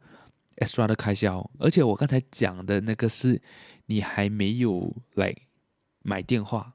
[0.57, 1.49] extra 的开销。
[1.61, 3.41] 而且我刚才讲的那个是
[3.87, 5.33] 你还没有来。
[6.03, 6.75] 买电话，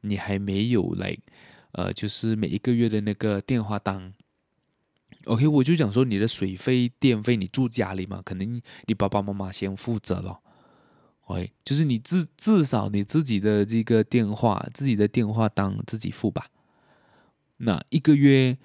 [0.00, 1.16] 你还没有来，
[1.72, 4.14] 呃，就是每一个月的那个电话单。
[5.26, 10.40] OK，我就讲说你的水费、电费，你住家里嘛，肯定你爸爸妈妈先负责了。
[11.28, 16.46] 喂就是你至至少你自己的这个电话、自己的电话当自己付吧。
[17.58, 18.56] 那一个月，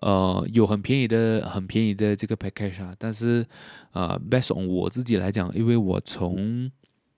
[0.00, 3.46] 呃，有很便宜的、很便宜的这个 package 啊，但是，
[3.92, 6.70] 呃，based on 我自己来讲，因为我从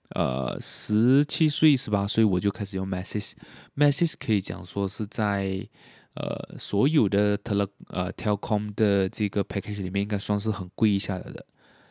[0.09, 5.67] 呃，十七岁、十八岁我就开始用 Message，Message 可以讲说是在
[6.13, 11.45] 呃所有的 Tele 呃 Telecom 的这个 package 里面，应该算是很贵一下来的，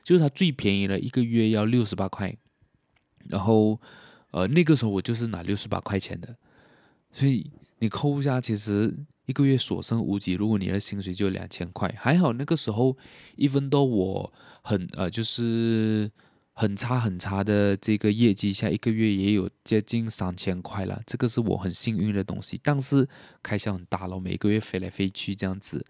[0.05, 2.37] 就是它最便宜的一个月要六十八块，
[3.29, 3.81] 然后
[4.31, 6.37] 呃那个时候我就是拿六十八块钱的，
[7.13, 8.95] 所以你扣一下，其实
[9.27, 10.33] 一个月所剩无几。
[10.33, 12.97] 如果你的薪水就两千块，还好那个时候
[13.37, 14.33] ，even though 我
[14.63, 16.11] 很呃就是。
[16.55, 22.61] 很差很差的这个业绩下，一个月也有接近三千块了，这个是我很幸运的东西。
[22.63, 23.09] 但是
[23.43, 25.83] 开销很大了，每个月飞来飞去这样子，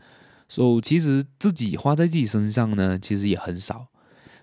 [0.49, 3.89] 所以其实自己花在自己身上呢，其实也很少。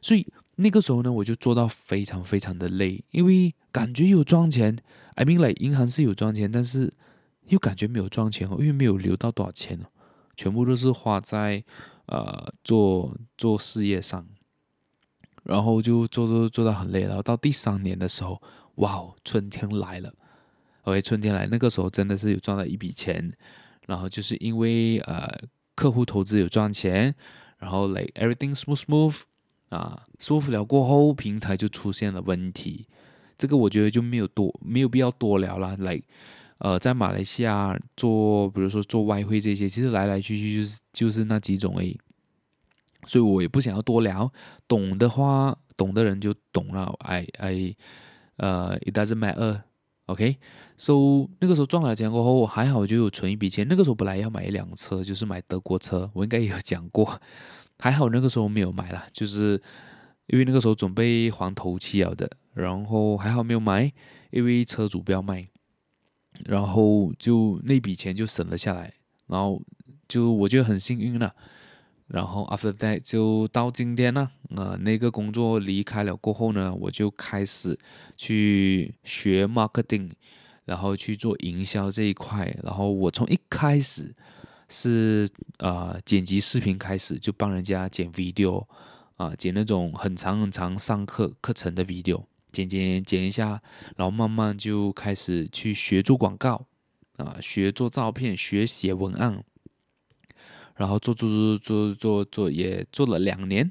[0.01, 0.27] 所以
[0.61, 4.77] 那个时候呢，我就做到非常非常的累，因为感觉有赚钱
[5.15, 6.91] ，I mean like 银行是有赚钱，但是
[7.47, 9.87] 又感觉没有赚钱哦，因为没有留到多少钱哦，
[10.35, 11.63] 全部都是花在
[12.07, 14.27] 呃做做事业上。
[15.43, 18.39] 然后就做做做到很累，然后到第三年的时候，
[18.75, 20.13] 哇哦，春天来了
[20.83, 23.31] ，OK，春天来，那个时候真的是有赚到一笔钱，
[23.87, 25.27] 然后就是因为呃
[25.73, 27.15] 客户投资有赚钱，
[27.57, 29.21] 然后 like everything smooth smooth
[29.69, 32.85] 啊说服了过后，平台就出现了问题，
[33.37, 35.99] 这个我觉得就没有多没有必要多聊了来
[36.57, 41.97] 呃在马来西亚做，比如说做外汇这些，其实来来去去就是就是那几种而已。
[43.07, 44.29] 所以我也不想要多聊，
[44.67, 46.93] 懂的话，懂的人就懂了。
[46.99, 47.73] I I
[48.35, 53.65] 呃，it doesn't matter，OK？So 那个时候赚了钱过后，还好就有存一笔钱。
[53.69, 57.19] 那个时候本来要买一辆车，就是买德国车，我应该也有讲过。
[57.79, 59.61] 还好那个时候没有买了，就是
[60.27, 62.29] 因为那个时候准备还头期了的。
[62.53, 63.89] 然后还好没有买，
[64.31, 65.47] 因为车主不要卖，
[66.45, 68.93] 然后就那笔钱就省了下来。
[69.27, 69.61] 然后
[70.09, 71.33] 就我觉得很幸运了。
[72.07, 77.79] 然后 after that 就到今天呢，呃，那个工作离开了过后呢，我就开始
[78.17, 80.09] 去学 marketing，
[80.65, 82.53] 然后去做营销这一块。
[82.63, 84.13] 然后我从一开始
[84.69, 85.27] 是
[85.57, 88.65] 呃剪辑视频开始，就帮人家剪 video，
[89.17, 93.61] 啊、剪那种很长很长上课课程的 video，剪剪剪一下，
[93.97, 96.65] 然后慢慢就开始去学做广告，
[97.17, 99.43] 啊、学做照片，学写文案。
[100.75, 103.69] 然后做做做做做做也做了两年，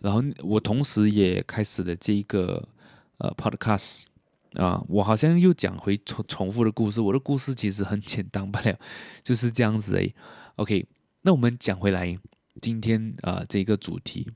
[0.00, 2.68] 然后我同时也开始了这个
[3.16, 4.02] 呃 podcast
[4.54, 8.78] 啊，我好像又讲回重重复的故事，我的故事其实很简单不了，
[9.22, 10.14] 就是这样子诶。
[10.56, 10.86] OK，
[11.22, 12.18] 那我们讲回来
[12.60, 14.30] 今天啊、呃、这个主题，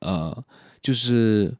[0.00, 0.44] 呃，
[0.80, 1.56] 就是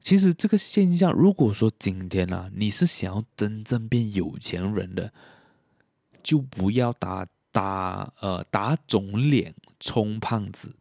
[0.00, 5.12] 其实这个现象，如果说今天啊你是想要真正变有钱人的，
[6.22, 7.26] 就不要打。
[7.56, 10.76] 打呃打肿脸充胖子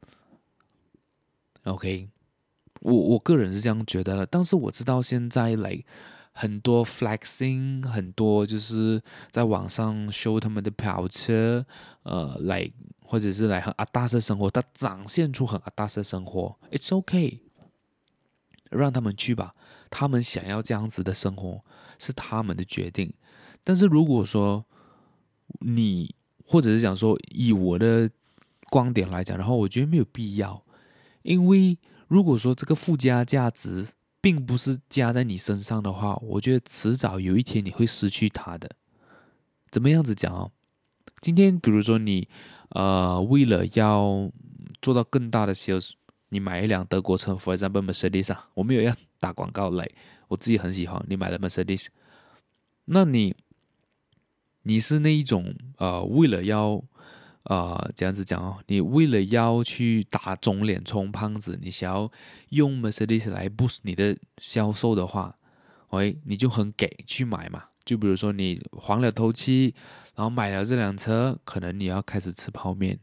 [1.64, 2.10] ，OK，
[2.86, 5.84] 我我个人是这样觉得的，但是我知道现在来
[6.32, 11.66] 很多 flexing，很多就是在网上 show 他们的跑车，
[12.04, 12.72] 呃，来
[13.02, 17.40] 或者是来很阿达斯生活，他展现出很阿达斯生活，it's okay，
[18.70, 19.56] 让他们去吧，
[19.90, 21.66] 他们想要这样子的生活
[21.98, 23.12] 是他们的决定。
[23.64, 24.64] 但是如果说
[25.62, 26.14] 你
[26.46, 28.08] 或者是讲说以我的
[28.70, 30.64] 观点来讲，然后我觉得没有必要，
[31.24, 33.88] 因为如果说这个附加价值
[34.22, 38.70] 并不是加在你身上的话，我觉得迟早有一天你会失去它的。
[39.70, 40.52] 怎么样子讲哦？
[41.22, 42.28] 今天比如说你
[42.70, 44.32] 呃为了要
[44.82, 45.92] 做到更大的 sales，
[46.30, 49.90] 你买一辆德国车，for example Mercedes 啊，我没有要打广告来，
[50.28, 51.88] 我自己很喜欢，你买了 Mercedes，
[52.86, 53.36] 那你。
[54.68, 56.84] 你是那一种呃，为了要
[57.46, 62.12] 呃这样子讲哦，你为了要去打肿脸充胖子，你想要
[62.50, 65.38] 用 Mercedes 来 boost 你的销售的话，
[65.90, 67.66] 喂，你就很给去买嘛。
[67.86, 69.76] 就比如说你还了头期，
[70.16, 73.00] 然后买了这辆车，可能你要开始吃泡面。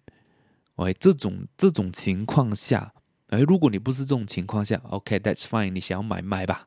[0.75, 2.93] 喂，这种这种情况下，
[3.29, 6.67] 哎，如果你不是这种情况下，OK，that's fine，你想要买买吧。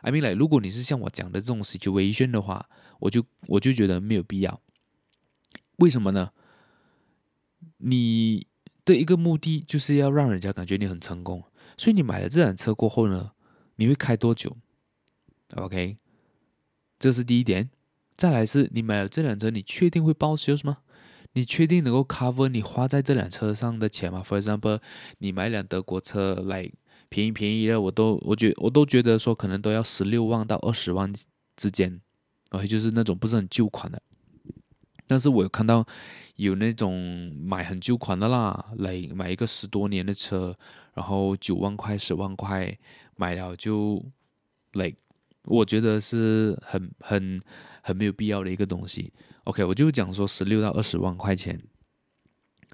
[0.00, 2.68] I mean like，如果你是像我讲的这种 situation 的话，
[2.98, 4.60] 我就我就觉得没有必要。
[5.76, 6.32] 为什么呢？
[7.82, 8.46] 你
[8.84, 11.42] 的一个目的就是要让人家感觉你很成功，
[11.76, 13.32] 所以你买了这辆车过后呢，
[13.76, 14.56] 你会开多久
[15.56, 15.98] ？OK，
[16.98, 17.70] 这是第一点。
[18.16, 20.78] 再来是你买了这辆车，你确定会报销吗？
[21.32, 24.80] 你确定能够 cover 你花在这辆车上的钱吗？For example，
[25.18, 26.70] 你买辆德国车来。
[27.08, 31.12] 便宜便宜的，我都我觉我都觉得说可能都要十六万到二十万
[31.54, 32.00] 之间，
[32.48, 34.00] 而且就是那种不是很旧款的。
[35.12, 35.86] 但是我有看到
[36.36, 40.56] 有那种买很旧款的啦，来买一个十多年的车，
[40.94, 42.74] 然后九万块、十万块
[43.16, 44.02] 买了就
[44.72, 44.90] 来，
[45.44, 47.38] 我觉得是很很
[47.82, 49.12] 很没有必要的一个东西。
[49.44, 51.62] OK，我就讲说十六到二十万块钱，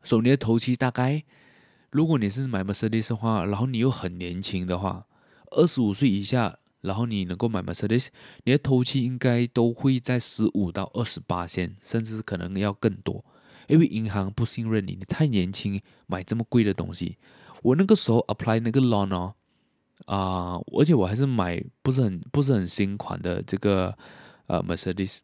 [0.05, 1.25] 所以你的头期大概。
[1.91, 5.09] 如果你是买 Mercedes 的话，然后你又很年轻的话，
[5.51, 8.09] 二十五岁以下，然后你能够买 Mercedes，
[8.45, 13.25] 你的头期应该都会在十五到二十八千，甚至可能要更多，
[13.67, 17.19] 因为银行不信任你，你太年轻买这么贵的东西。
[17.63, 19.35] 我那个时候 apply 那个 loan 哦，
[20.07, 23.97] 啊、而且我还是买不是很不是很新款的这个
[24.47, 25.19] 呃 Mercedes。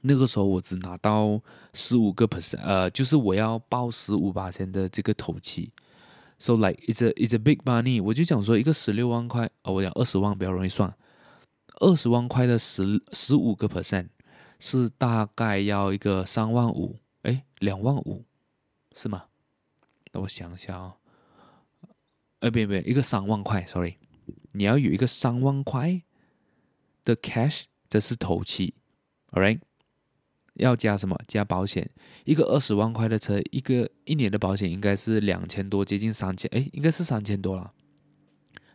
[0.00, 1.40] 那个时候我只拿到
[1.72, 5.72] 十五个 percent，呃，就是我要报十五八千的这个头期
[6.38, 8.02] ，so like it's a it's a big money。
[8.02, 10.96] 我就讲说一个十六万块，哦，我讲二十万比较容易算，
[11.80, 14.08] 二十万块的十十五个 percent
[14.58, 18.24] 是大概要一个三万五，诶，两万五
[18.94, 19.26] 是吗？
[20.12, 20.96] 那我想一下哦，
[22.40, 23.96] 呃，别别，一个三万块，sorry，
[24.52, 26.02] 你要有一个三万块
[27.04, 28.74] 的 cash，这是头期
[29.32, 29.60] ，all right。
[30.58, 31.18] 要加什么？
[31.26, 31.88] 加保险。
[32.24, 36.50] 一个二十万块的车，一个一年的保险应该是两千多，接近三千。
[36.54, 37.72] 哎，应该是三千多了，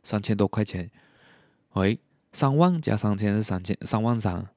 [0.03, 0.89] 三千多块钱。
[1.73, 1.99] 喂，
[2.31, 4.47] 三万加三千是三千，三万三。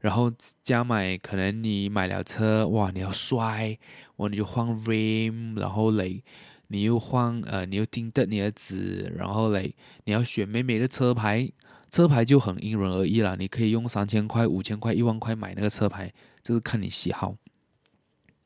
[0.00, 0.32] 然后
[0.64, 3.78] 加买，可能你买了车，哇，你要帅，
[4.16, 6.24] 哇，你就换 rim，然后嘞，
[6.66, 11.48] 你又换呃，你又盯着你的纸，然后嘞，你要选美美的车牌。
[11.92, 16.10] 车牌就很因人而异了，你可以用三千块、五千块、一万块买那个车牌，
[16.42, 17.36] 这是看你喜好。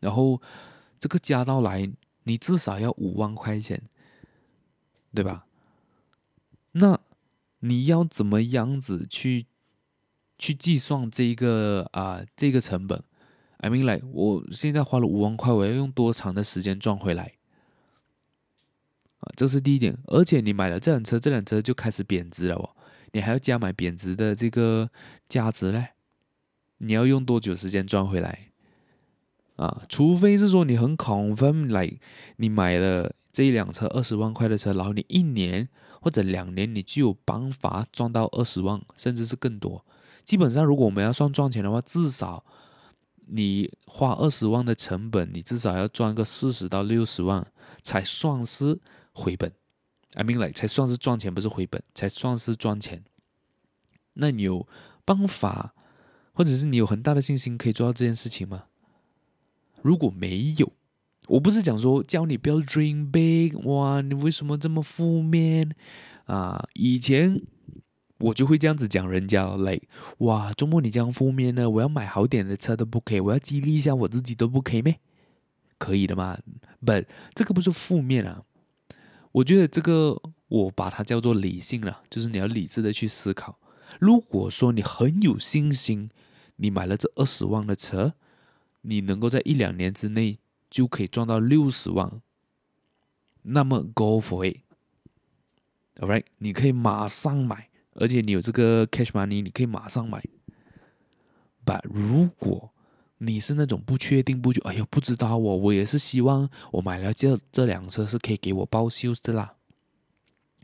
[0.01, 0.43] 然后
[0.99, 1.89] 这个加到来，
[2.25, 3.81] 你至少要五万块钱，
[5.15, 5.47] 对吧？
[6.73, 6.99] 那
[7.61, 9.47] 你要怎么样子去
[10.37, 13.01] 去计算这一个啊、这个成本
[13.59, 17.35] ？I mean like，我现在花了五万块，我要用多长的时间赚回来？
[19.21, 19.97] 啊，这是第一点。
[20.09, 22.76] 而且你买了这辆车，这辆车就开始贬值了哦。
[23.17, 24.91] 你还要加买贬值的这个
[25.27, 25.93] 价值嘞？
[26.77, 28.51] 你要用多久时间赚回来？
[29.57, 31.99] 啊，除非是说你很 confirm 来，
[32.37, 35.67] 你买了这一辆车二十万块的车，然后你一年
[36.03, 39.83] 或者两年你就有办法赚到二十万，甚至是更多。
[40.23, 42.45] 基本上，如果我们要算赚钱的话，至少
[43.29, 47.51] 你花二十万的成本，你至少要赚个四十到六十万
[47.83, 48.79] 才算是
[49.15, 49.51] 回本。
[50.17, 53.05] I mean like 才算是赚钱，不是回本，才算是赚钱。
[54.15, 54.67] 那你有
[55.05, 55.75] 办法，
[56.33, 58.65] 或者是你有很大的信心可以做到这件事情吗？
[59.83, 60.73] 如果没有，
[61.29, 65.77] 我不是讲说教你不要 dream big，哇，你为什么这么负面
[66.25, 66.67] 啊？
[66.73, 67.43] 以前
[68.21, 69.87] 我就会这样子讲人家，like
[70.19, 71.69] 哇，周末你这样负面呢？
[71.69, 74.99] 我要买好点的车都不可以，我要激励一下我自己都不可以咩？
[75.77, 76.39] 可以的吗
[76.83, 77.05] ？But
[77.35, 78.46] 这个不是负面啊。
[79.37, 80.19] 我觉得这个
[80.49, 83.59] 我把它叫做理性了，就是你要理智的去思考。
[84.01, 86.09] 如果说你很有信心，
[86.57, 88.15] 你买了这二十万的车，
[88.81, 90.39] 你能够在一两年之内
[90.71, 92.23] 就可以赚到六十万，
[93.43, 100.25] 那么 go for it，alright，你可以马上买，而且你有这个 cash money，你可以马上买。
[101.67, 102.73] But 如果
[103.19, 109.55] 你是那种不确定、不就哎呦不知道我，我也是希望我买了这这辆车是可以给我报销的啦，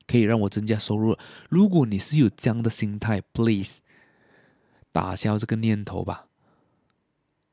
[0.07, 1.17] 可以让我增加收入。
[1.49, 3.81] 如果你是有这样的心态，please
[4.93, 6.29] 打消这个念头吧。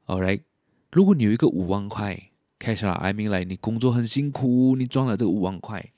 [0.06, 0.42] All right，
[0.92, 5.94] 如果你有一个五万块，cash 啦，I mean 来，你工作很辛苦，你赚了这个五万块，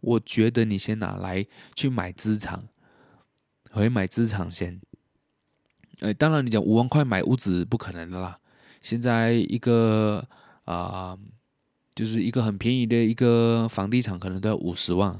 [0.00, 2.68] 我觉得你先拿来去买资产，
[3.72, 4.82] 我会买资产先。
[6.00, 8.36] 哎，当然，你讲五万块买屋子不可能的啦。
[8.82, 10.26] 现在一个
[10.64, 11.16] 啊、
[11.94, 15.18] 就是一个很便宜的一个房地产，可能都要五十万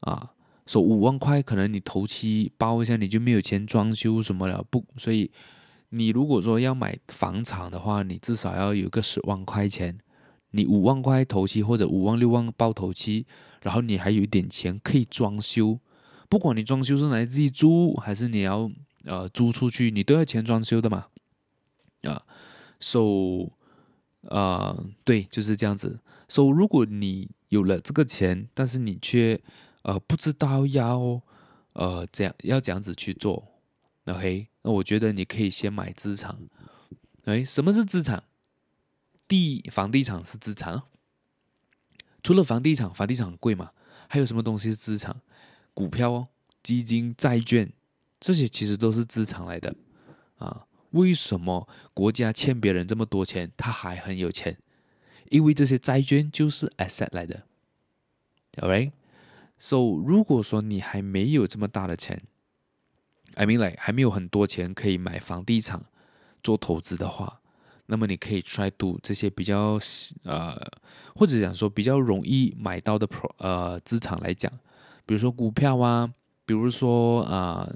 [0.00, 0.30] 啊。
[0.66, 4.64] 说五万块，可能你头期包一下，你就没有钱装修什么了。
[4.70, 5.30] 不，所以
[5.90, 9.98] 你如果说要买房产的话，你至少要有个十万块钱。
[10.52, 13.26] 你五万块头期或者五万六万包头期，
[13.60, 15.78] 然后你还有一点钱可以装修。
[16.28, 18.70] 不管你装修是来自己租，还是你要。
[19.04, 21.08] 呃，租出去你都要钱装修的嘛，
[22.02, 22.22] 啊
[22.80, 23.50] ，so，
[24.22, 26.00] 呃，对，就是这样子。
[26.28, 29.38] so，如果你有了这个钱，但是你却
[29.82, 31.20] 呃不知道要
[31.74, 33.46] 呃这样要这样子去做
[34.06, 36.48] ，OK，那我觉得你可以先买资产。
[37.24, 38.24] 哎，什么是资产？
[39.28, 40.82] 地，房地产是资产。
[42.22, 43.72] 除了房地产，房地产很贵嘛，
[44.08, 45.20] 还有什么东西是资产？
[45.74, 46.28] 股票哦，
[46.62, 47.70] 基金、债券。
[48.24, 49.76] 这些其实都是资产来的，
[50.38, 54.56] 啊，为什么国家欠别人这么多钱，他还很有钱？
[55.28, 57.42] 因为这些债券就是 asset 来的
[58.56, 62.22] ，alright？So 如果说你还没有这么大的钱
[63.34, 65.84] ，I mean like 还没有很多钱可以买房地产
[66.42, 67.42] 做投资的话，
[67.84, 69.78] 那么你可以 try to 这些比较
[70.22, 70.58] 呃，
[71.14, 74.50] 或者讲说比较容易买到的 pro 呃资产来讲，
[75.04, 76.10] 比如说股票啊，
[76.46, 77.70] 比如说啊。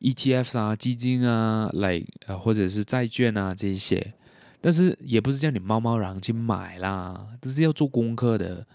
[0.00, 4.14] ETF 啊，基金啊，来呃，或者是债券啊，这些，
[4.60, 8.66] 但是也不是叫你贸贸然去买啦，这是要做功课的。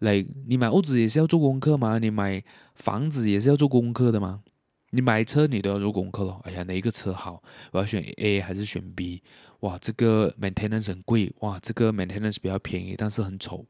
[0.00, 1.98] 来，你买屋子也是要做功课吗？
[1.98, 4.42] 你买房子也是要做功课的吗？
[4.90, 6.40] 你买车你都要做功课咯。
[6.44, 7.42] 哎呀，哪一个车好？
[7.72, 9.22] 我要选 A 还是选 B？
[9.60, 13.64] 哇，这个 maintenance 很贵，哇，这个 maintenance 比较便宜，但是很丑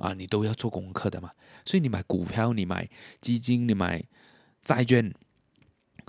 [0.00, 1.30] 啊，你都要做功课的嘛。
[1.66, 2.88] 所以你买股票，你买
[3.20, 4.02] 基金，你买
[4.62, 5.12] 债券。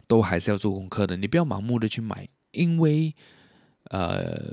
[0.10, 3.14] 都还是要做功课的，你不要盲目的去买，因为，
[3.92, 4.52] 呃，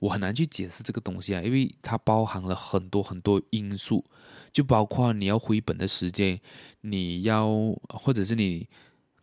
[0.00, 4.04] 我很难去解释这个东西啊，因为它包含了很多很多因素，
[4.52, 6.40] 就包括你要回本的时间，
[6.80, 7.48] 你要
[7.90, 8.68] 或者是你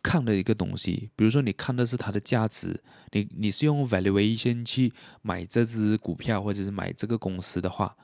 [0.02, 7.94] 看的一个东西，比如说你看的是它的价值，你你是用 valuation 去买这只股票或者是买这个公司的话，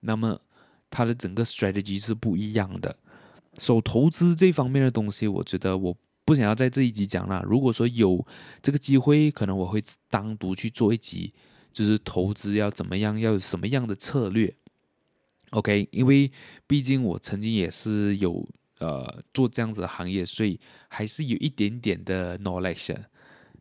[0.00, 0.38] 那么
[0.90, 2.94] 它的整个 strategy 是不一样的。
[3.58, 5.96] 所以投资这方面的东西，我觉得我。
[6.24, 7.42] 不想要在这一集讲了。
[7.46, 8.24] 如果说有
[8.62, 11.32] 这个机会，可能我会单独去做一集，
[11.72, 14.54] 就是投资要怎么样，要有什么样的策略。
[15.50, 16.30] OK，因为
[16.66, 18.46] 毕竟我曾经也是有
[18.78, 20.58] 呃做这样子的行业，所以
[20.88, 22.96] 还是有一点点的 knowledge。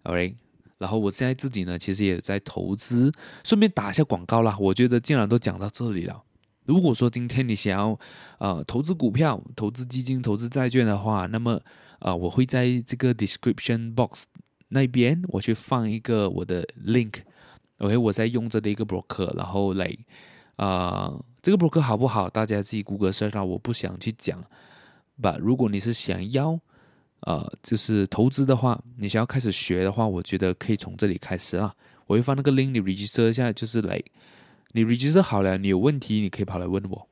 [0.04, 0.36] OK，
[0.78, 3.12] 然后我现在自己呢，其实也在投资，
[3.44, 4.58] 顺便打一下广告啦。
[4.60, 6.24] 我觉得既然都讲到这里了。
[6.66, 8.00] 如果说今天你想要
[8.40, 11.62] 呃投资股票、投资基金、投资债券的话，那么
[12.04, 14.26] 呃我会在这个 description box
[14.68, 19.90] 那边我去放一个我的 link，OK，我在用着的一个 broker，然后来
[20.58, 22.30] 啊、这个 broker 好不好？
[22.30, 24.44] 大家自己 Google search 啊，我不想去讲。
[25.20, 26.60] But 如果你是想要
[27.22, 31.74] 呃就是投资的话，你想要开始学的话，我觉得可以从这里开始啊。
[32.08, 34.02] 我会放那个 link，你 register 一下，就是来。
[34.74, 37.08] 你 register 好了，你有问题你可以跑来问我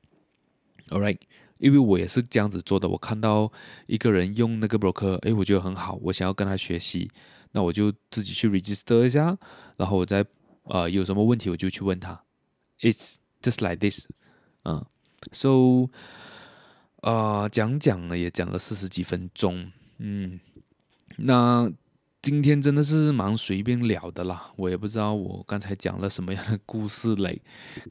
[0.90, 1.18] ，All right？
[1.62, 2.90] 因为我也是这样子做的。
[2.90, 3.50] 我看到
[3.88, 7.10] 一个人用那个 broker，诶，我觉得很好，我想要跟他学习，
[7.54, 9.38] 那我就自己去 register 一下，
[9.78, 10.26] 然后我再
[10.64, 12.22] 呃有什么问题我就去问他。
[12.82, 14.08] It's just like this，
[14.66, 14.86] 嗯
[15.32, 15.88] ，so
[17.02, 20.40] 呃讲讲了也讲了四十几分钟，嗯，
[21.18, 21.72] 那。
[22.24, 27.42] 今天真的是蛮随便聊的啦，我也不知道我刚才讲了什么样的故事嘞，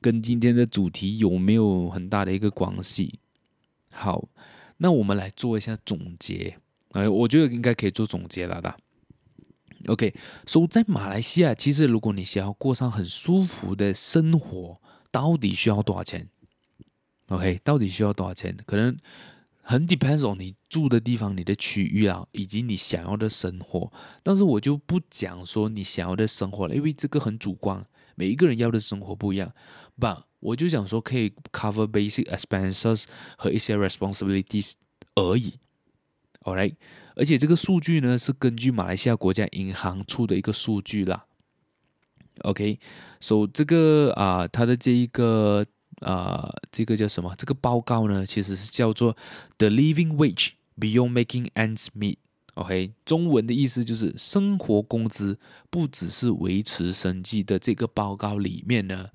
[0.01, 3.18] 跟今天的主题有没有很大的一个关系？
[3.91, 4.28] 好，
[4.78, 6.59] 那我们来做一下总结。
[6.93, 8.76] 哎，我觉得应该可以做总结了的。
[9.86, 10.14] OK，
[10.47, 14.80] 所以在马来西亚，其实如果你想要过上很舒服的生活，
[15.11, 16.28] 到底需要多少钱
[17.28, 18.57] ？OK，到底需要多少钱？
[18.66, 18.97] 可能。
[19.62, 23.93] 很 depends on 你住的地方、你的区域啊，以及你想要的生活。
[24.20, 27.86] 但是我就不讲说你想要的生活了，因为这个很主观，
[28.16, 29.53] 每一个人要的生活不一样。
[29.97, 33.05] But 我就想说可以 cover basic expenses
[33.38, 34.72] 和一些 responsibilities
[35.14, 35.55] 而已。
[36.43, 36.74] Alright，
[37.14, 41.26] 而且这个数据呢是根据马来西亚国家银行出的一个数据啦。
[42.41, 45.64] OK，so 这个啊，它的这一个。
[46.01, 47.34] 啊、呃，这个叫什么？
[47.36, 49.14] 这个报告呢，其实是叫做
[49.59, 52.14] 《The Living Wage Beyond Making Ends Meet》。
[52.55, 55.38] OK，中文的意思就是生活工资
[55.68, 59.09] 不只是维持生计的这个报告里面呢，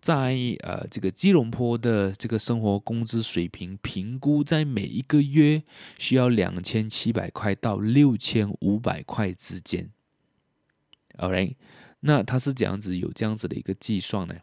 [0.00, 5.62] 在呃这个吉隆坡的这个生活工资水平评估，在每一个月
[5.98, 9.90] 需要两千七百块到六千五百块之间。
[11.18, 11.56] OK，
[12.00, 14.34] 那他是这样子有这样子的一个计算呢？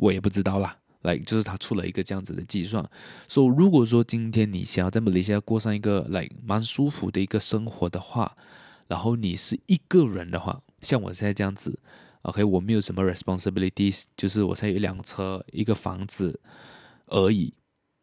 [0.00, 2.82] 我也不知道啦，来、就是他出了一个这样子的计算，
[3.28, 8.36] 说、so, 如果说今天你想要在马来西亚过上一个来、蛮舒服的一个生活的话，
[8.88, 11.78] 然后你是一个人的话，像我现在这样子
[12.26, 16.38] ，OK，我没有什么 responsibilities，就是我现在有一辆车、一个房子
[17.06, 17.54] 而已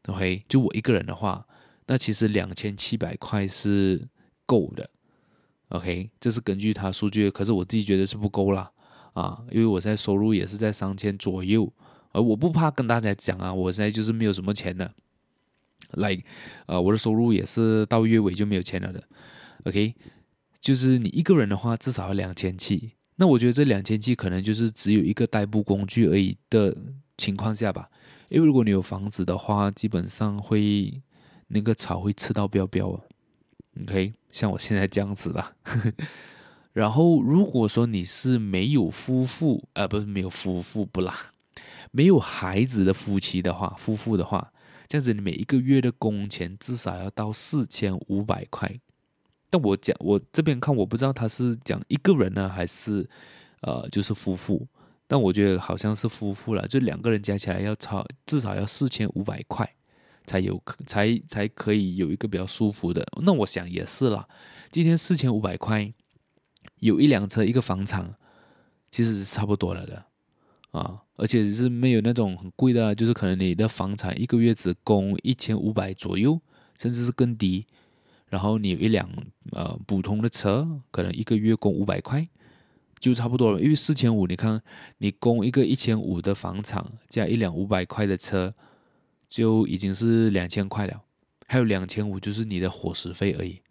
[0.08, 1.46] ，OK，就我一个人的话，
[1.88, 4.08] 那其实两千七百块是
[4.46, 4.90] 够的
[5.70, 8.72] ，OK，这是根据他数据，可是我自己觉得是不够啦。
[9.14, 11.72] 啊，因为我现在收入也是在三千左右，
[12.14, 14.92] 而我不怕跟大家讲啊，我现在就是没有什么钱了，
[15.92, 16.20] 来，
[16.66, 19.04] 呃，我的收入也是到月尾就没有钱了的
[19.66, 19.94] ，OK，
[20.60, 26.76] 就是你一个人的话，至少要两千七，那我觉得这两千七可能就是只有一个代步工具而已的
[27.18, 27.90] 情况下吧，
[28.30, 31.02] 因为如果你有房子的话，基本上会
[31.48, 33.02] 那个草会吃到标标啊
[33.84, 35.56] ，OK，像我现在这样子啦。
[36.74, 41.32] 然后，如果说你是没有夫妇，呃，不是没有夫妇不啦，
[41.92, 44.52] 没有孩子的夫妻的话，夫妇的话，
[44.88, 48.80] 这样子你每一个月的工钱至少要到四千五百块。
[49.54, 53.08] 但我讲，我这边看，我不知道他是讲一个人呢，还是
[53.62, 54.68] 呃，就是夫妇。
[55.06, 59.72] 但我觉得好像是夫妇了，就两个人加起来要超至少要四千五百块，
[60.26, 63.06] 才有才才可以有一个比较舒服的。
[63.22, 64.28] 那我想也是啦，
[64.72, 65.94] 今天四千五百块。
[66.80, 68.16] 有一辆车，一个房产，
[68.90, 70.06] 其实是差不多了的
[70.72, 76.42] 啊，而且是没有那种很贵的，就是可能你的房产一个月只供一千五百左右，
[76.80, 77.68] 甚至是更低。
[78.34, 79.08] 然后你有一辆
[79.52, 82.28] 呃普通的车，可能一个月供五百块，
[82.98, 83.62] 就差不多了。
[83.62, 84.60] 因为四千五，你看
[84.98, 88.52] 你供一个一千五的房产，加一辆五百块的车，
[89.30, 91.04] 就已经是两千块了。
[91.46, 93.62] 还有两千五就是你的伙食费而已。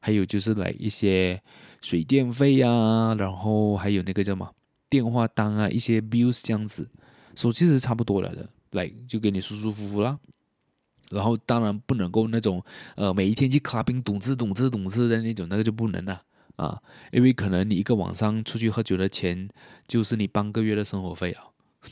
[0.00, 1.42] 还有就是来一些
[1.80, 4.54] 水电费啊，然后还有那个叫什么
[4.90, 6.86] 电话单啊，一些 bills 这样子，
[7.34, 10.18] 所以其实差不多了的，来就给你舒舒服服啦。
[11.10, 12.62] 然后当然不能够那种
[12.96, 16.22] 呃每一天去 clubbing 懂吃懂吃懂吃的那种，那个就不能了
[16.56, 16.80] 啊，
[17.12, 19.48] 因为可能你一个晚上出去喝酒的钱
[19.86, 21.44] 就是你半个月的生活费啊，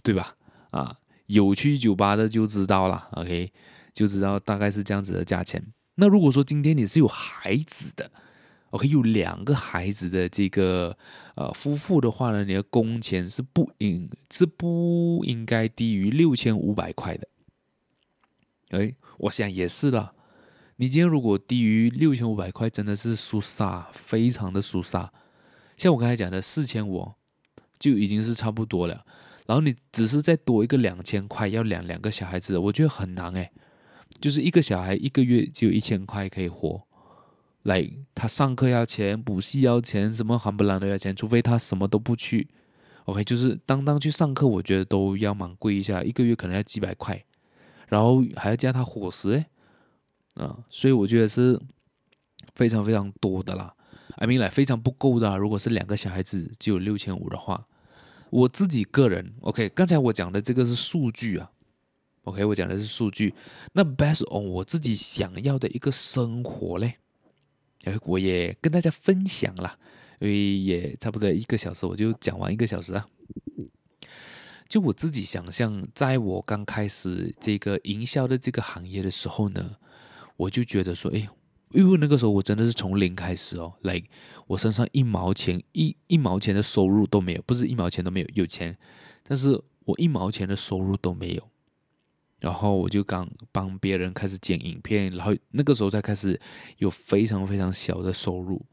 [0.03, 0.35] 对吧？
[0.71, 0.97] 啊，
[1.27, 3.53] 有去酒吧的就知道了，OK，
[3.93, 5.73] 就知道大概是这样子的价钱。
[5.95, 8.11] 那如果说今天你是有孩子的
[8.71, 10.97] ，OK，有两个孩子的这个
[11.35, 17.27] 呃夫妇的话呢，你的工钱是不应是不应该低于六千五百块的。
[18.71, 20.13] 哎，我想也是啦。
[20.77, 25.13] 你今天如果低于六千五百块，真的是输沙，非常的输沙。
[25.77, 27.13] 像我刚才讲的四千五，
[27.79, 29.05] 就已经是差不多了。
[29.47, 33.51] 然后你只是再多一个两千块，要两两个小孩子，我觉得很难哎。
[34.21, 36.83] 就是一个小孩一个月就一千块可以活，
[37.63, 42.49] 来他上课要钱，补习要钱，什么冚唪唥都要钱，除非他什么都不去。
[43.05, 47.25] OK，就是当当去上课，我觉得都要蛮贵一下，一个月可能要几百块，
[47.89, 49.47] 然后还要加他伙食诶，
[50.35, 51.61] 啊，所以我觉得是
[52.55, 53.75] 非常非常多的啦
[54.17, 55.37] ，I mean 来非常不够的。
[55.37, 57.67] 如果是两个小孩子就有六千五的话，
[58.31, 61.51] 我自己个人 OK，刚才我讲的这个是数据啊。
[62.25, 63.33] OK，我讲的是数据。
[63.73, 66.97] 那 based on 我自己想要的一个生活嘞，
[67.85, 69.79] 哎，我也跟大家分享了，
[70.21, 73.09] 因为也差不多一个小时，我就讲完一个小时啊。
[74.69, 79.77] 就我自己想象，在我刚开始这个营销的这个行业的时候呢，
[80.37, 81.27] 我就觉得说，哎，
[81.71, 84.03] 因为那个时候我真的是从零开始哦，来，
[84.47, 88.77] 我身上一毛钱一一毛钱的收入都没有，不是一毛钱都没有，有钱，
[89.23, 91.49] 但是我一毛钱的收入都没有。
[92.41, 96.41] 然后我就刚帮别人开始剪影片，然后那个时候才开始
[96.77, 98.65] 有非常非常小的收入，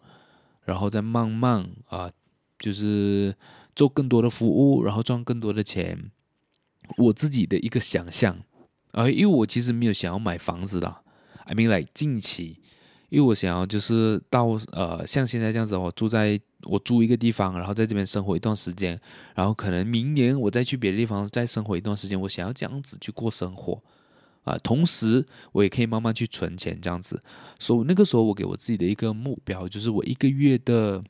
[0.66, 2.12] 然后再慢慢啊、
[2.60, 3.36] 就是
[3.76, 6.12] 做更多的服务，然后赚更多的钱。
[6.98, 8.38] 我自己的一个想象
[8.92, 10.96] 啊，因为我其实没有想要买房子的
[11.46, 12.62] I mean like 近期，
[13.10, 19.02] 因为我想要就是到呃像现在这样子，我住在我租一个地方，然后在这边生活一段时间，
[19.34, 23.82] 然后可能明年我再去别的地方再生活一段时间，我想要这样子去过生活
[24.44, 27.24] 啊、同时我也可以慢慢去存钱这样子。
[27.58, 31.04] 所以那个时候我给我自己的一个目标就是我一个月的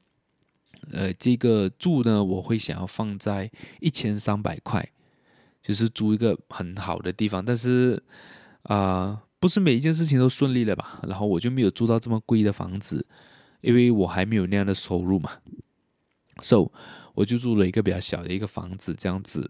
[0.91, 4.89] 呃这个住呢，我会想要放在一千三百块。
[5.61, 7.99] 就是租一个很好的地方，但是
[8.65, 11.01] 啊、不是每一件事情都顺利了吧？
[11.07, 13.03] 然后我就没有租到这么贵的房子，
[13.61, 15.31] 因为我还没有那样的收入嘛。
[16.43, 16.71] So，
[17.15, 19.49] 我就租了一个比较小的一个房子，这样子。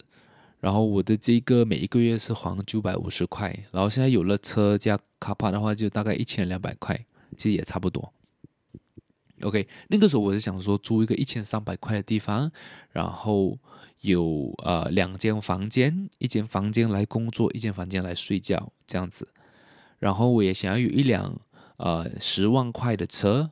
[0.62, 6.98] 然后我的这个每一个月是还九百五十块，然后现在有了车加卡帕的话，就大概一千两百块，
[7.36, 8.14] 其实也差不多。
[9.42, 12.52] OK，那个时候我是想说租一个一千三百块的地方，
[12.92, 13.58] 然后。
[14.02, 19.28] 有呃两间房间，一间房间来工作，一间房间来睡觉这样子。
[19.98, 21.40] 然后我也想要有一辆
[21.78, 23.50] 呃十万块的车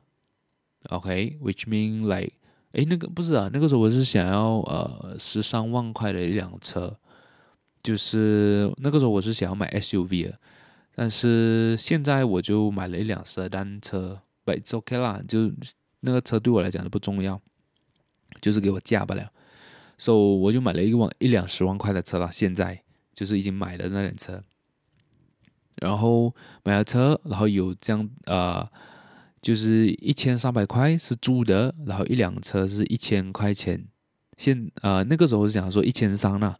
[0.90, 2.34] ，OK，which mean like，
[2.72, 6.96] 诶那个不是啊，那个时候我是想要呃十三万块的一辆车，
[7.82, 10.38] 就是那个时候我是想要买 SUV 的，
[10.94, 15.52] 但是现在我就买了一辆 sedan 车，but it's OK 啦，就
[16.00, 17.40] 那个车对我来讲都不重要，
[18.40, 19.30] 就是给我驾不了。
[19.96, 22.82] 所以、so, 我就买了一个一辆十万块的车了，现在
[23.14, 24.42] 就是已经买了那辆车，
[25.76, 26.34] 然后
[26.64, 28.68] 买了车，然后有这样呃，
[29.40, 33.86] 就是一千三百块是租的，然后一辆车是一千块钱，
[34.36, 36.58] 现呃那个时候是想说一千三了，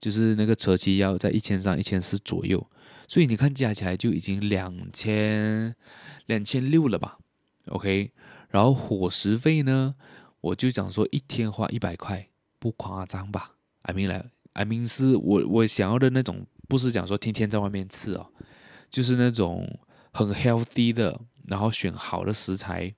[0.00, 2.64] 就是那个车期要在一千三、一千四左右，
[3.08, 5.74] 所以你看加起来就已经两千
[6.26, 7.18] 两千六了吧
[7.66, 8.12] ？OK，
[8.48, 9.94] 然后伙食费呢，
[10.40, 12.28] 我就讲说一天花一百块。
[12.58, 13.52] 不夸张吧
[13.82, 18.32] ？I mean 来，I mean 是我我想要的那种，不是讲说天天在外面吃哦，
[18.90, 19.78] 就是那种
[20.12, 22.92] 很 healthy 的，然后选好的食材，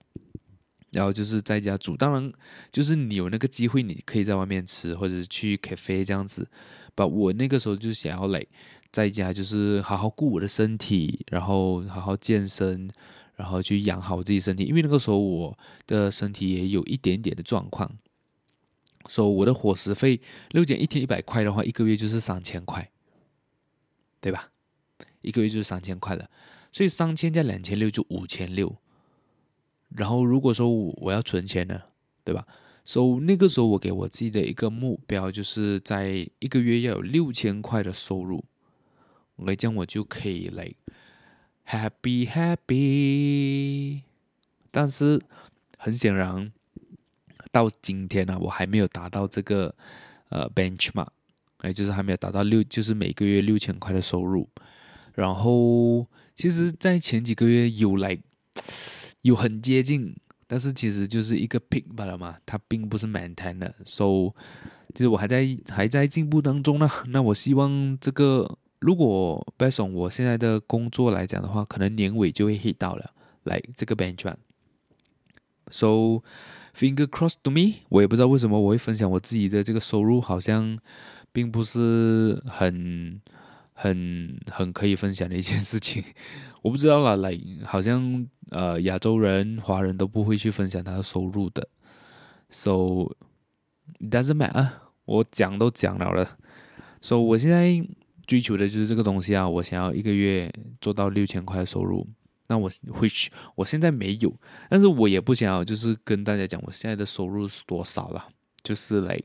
[0.92, 1.96] 然后就是在家煮。
[1.96, 2.32] 当然，
[2.72, 6.48] 就是你有那个机会，你可以在外面吃，或者是去 cafe 这样子。
[6.94, 8.44] 把我那个时候就想要来
[8.92, 12.88] 在家，就是好好顾我的身体，然后好好健身，
[13.38, 14.64] 然后去养好自己身体。
[14.64, 17.90] 因为那个时候我的身体也有一点点的状况。
[19.08, 20.20] 说、so, 我的伙食费
[20.50, 22.90] 六减一天一百块的话，一个月就是三千块，
[24.20, 24.50] 对吧？
[25.22, 26.28] 一个月就是三千块了，
[26.72, 28.76] 所以三千加两千六就五千六。
[29.88, 31.80] 然后如果说我要存钱呢，
[32.22, 32.46] 对吧？
[32.84, 38.44] 所、so, 以那个时候我给我自己的一个目标，就是在一个月要有六千块的收入。
[39.36, 40.70] 我这样我就可以来、
[41.68, 44.02] happy happy。
[44.70, 45.20] 但是
[45.76, 46.50] 很显然。
[47.50, 49.74] 到今天呢、啊，我还没有达到这个
[50.28, 51.08] 呃 benchmark，
[51.58, 54.46] 哎，就是还没有达到六，就是每个月六千块的收入。
[55.14, 56.06] 然后，
[56.36, 58.18] 其实，在前几个月有来
[59.22, 60.14] 有很接近，
[60.46, 63.74] 但是其实就是一个 peak 罢了嘛，它并不是 maintain 的。
[63.86, 64.34] So，
[64.94, 66.88] 其实我还在还在进步当中呢。
[67.06, 73.10] 那我希望这个，如果 based on 我现在的工作来讲的话，可能年尾就会 hit 到了，
[73.44, 74.36] 来这个 benchmark。
[75.70, 76.22] So。
[76.74, 80.78] Finger crossed to me，我也不知道为什么我会分享我自己的这个收入，好像
[81.32, 83.20] 并不是很、
[83.72, 86.04] 很、很可以分享的一件事情。
[86.62, 91.66] 我不知道啦，来好像呃亚洲人、华人都不会去分享他的收入的。
[92.50, 93.10] So
[93.98, 94.68] it doesn't matter，
[95.04, 96.38] 我讲都讲了了。
[97.00, 97.84] So 我现在
[98.28, 102.06] 追求的就是这个东西啊，我想要一个月做到六千块收入。
[102.46, 104.32] 那我 which 我现在没有，
[104.70, 108.28] 但是我也不想要，就是跟大家讲我现在的收入是多少了，
[108.62, 109.24] 就是 like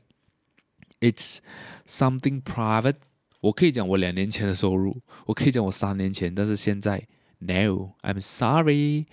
[1.00, 1.38] it's
[1.86, 2.96] something private。
[3.40, 4.96] 我可以讲我两年前的收入，
[5.26, 7.06] 我可以讲我三年前，但是现在
[7.38, 9.06] no，I'm sorry。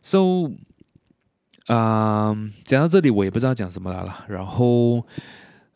[0.00, 0.52] So，
[1.66, 4.26] 啊，讲到这里我也不知道讲什么来了。
[4.28, 5.06] 然后，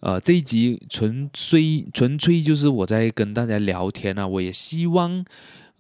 [0.01, 5.25] 呃，这一集纯粹纯粹就是我在跟大家聊天啊，我也希望。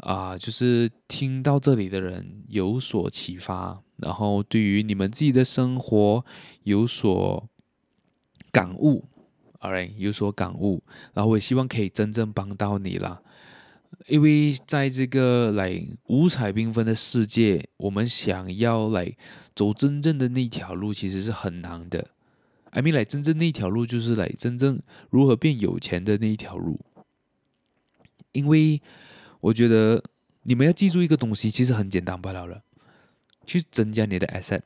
[0.03, 6.25] 啊、就是听到这里的人有所启发，然后对于你们自己的生活
[6.63, 7.49] 有所
[8.53, 9.05] 感悟
[9.59, 10.81] ，alright，有所感悟，
[11.15, 13.21] 然后我也希望可以真正帮到你啦。
[14.07, 19.17] 因为在这个来五彩缤纷的世界，我们想要来
[19.57, 22.07] 走真正的那条路，其实是很难的。
[22.71, 26.81] I mean，来真正那一条路就是来真正如何变有钱的那一条路，
[28.33, 28.81] 因为。
[29.41, 30.03] 我觉得
[30.43, 32.65] 你们要记住一个东西，其实很简单罢了了，
[33.47, 34.63] 去增加你的 asset。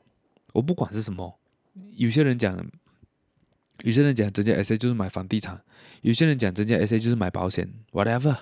[0.51, 1.39] 我不管是什么，
[1.91, 2.57] 有些人讲，
[3.83, 5.61] 有些人讲增加 asset 就是买房地产，
[6.01, 8.35] 有些人讲增加 asset 就是买保险，whatever。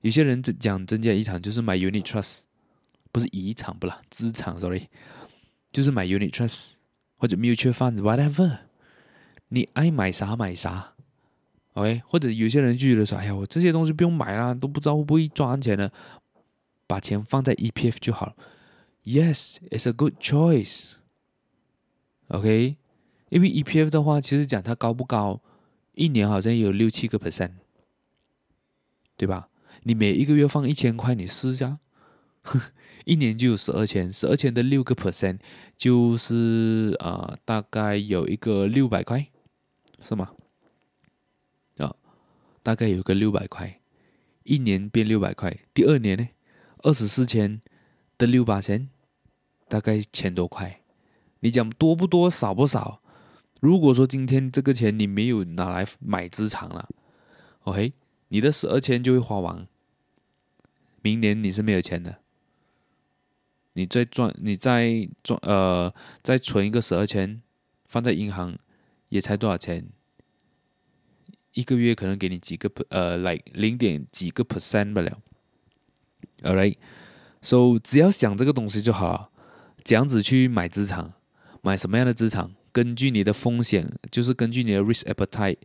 [0.00, 2.40] 有些人讲增加遗产就是买 unit trust，
[3.12, 4.88] 不是遗产不啦，资产，sorry，
[5.72, 6.68] 就是买 unit trust
[7.24, 8.58] 或者 mutual funds，whatever，
[9.48, 10.92] 你爱买啥买啥
[11.72, 15.90] ，OK，或者有些人就觉得说，哎呀，我这些东西不用买啦，都不知道会不会赚钱呢，
[16.86, 18.36] 把钱放在 EPF 就好了。
[19.04, 20.76] Yes，it's a good choice，OK，
[23.30, 25.40] 因为 EPF 的话，其实讲它高不高，
[25.94, 27.52] 一年好像有六七个 percent，
[29.16, 29.48] 对吧？
[29.84, 31.78] 你每一个月放一千块，你试一下。
[33.04, 35.38] 一年就有十二千，十二千的六个 percent
[35.76, 39.26] 就是啊、呃，大概有一个六百块，
[40.00, 40.32] 是吗？
[41.78, 41.94] 啊、
[42.62, 43.80] 大概有个六百块，
[44.44, 45.54] 一年变六百块。
[45.74, 46.28] 第二年呢，
[46.78, 47.60] 二十四千
[48.16, 48.88] 的六八千，
[49.68, 50.80] 大概千多块。
[51.40, 53.02] 你讲多不多，少不少？
[53.60, 56.88] 如果说今天这个钱你没有拿来买资产了
[57.64, 57.92] ，OK，
[58.28, 59.68] 你的十二千就会花完，
[61.02, 62.23] 明年你是没有钱的。
[63.74, 67.42] 你再赚，你再赚，呃，再存一个十二千，
[67.84, 68.56] 放在银行，
[69.08, 69.86] 也才多少钱？
[71.52, 75.20] 一个月可能给你几个，呃，来零点几个 percent 不了。
[76.42, 79.30] Alright，so 只要想这个东西就好，
[79.82, 81.12] 这样子去买资产，
[81.62, 82.50] 买什么样的资产？
[82.72, 85.58] 根据你的风险，就是根据你的 risk appetite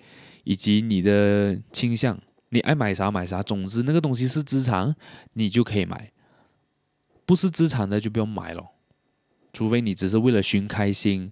[0.44, 3.42] 以及你的倾向，你爱买啥买啥。
[3.42, 4.96] 总之，那个东西是资产，
[5.34, 6.12] 你就可以买。
[7.30, 8.72] 不是资产的就不用买了，
[9.54, 11.32] 除非你只是为了寻开心，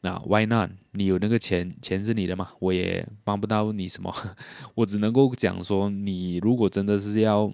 [0.00, 0.70] 那 Why not？
[0.90, 4.12] 你有那个钱，钱是你的嘛，我也帮不到你什么，
[4.74, 7.52] 我只能够讲说，你如果真的是要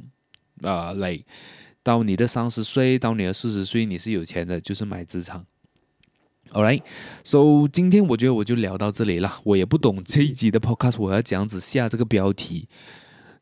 [0.63, 1.23] 啊，来、
[1.83, 5.45] 到你的三十岁，到你的四十岁，你是有钱的，就是买资产。
[6.53, 12.67] Alright，so 今天我觉得我就聊到这里了，我也不懂这一集的 podcast 我要这样子下这个标题。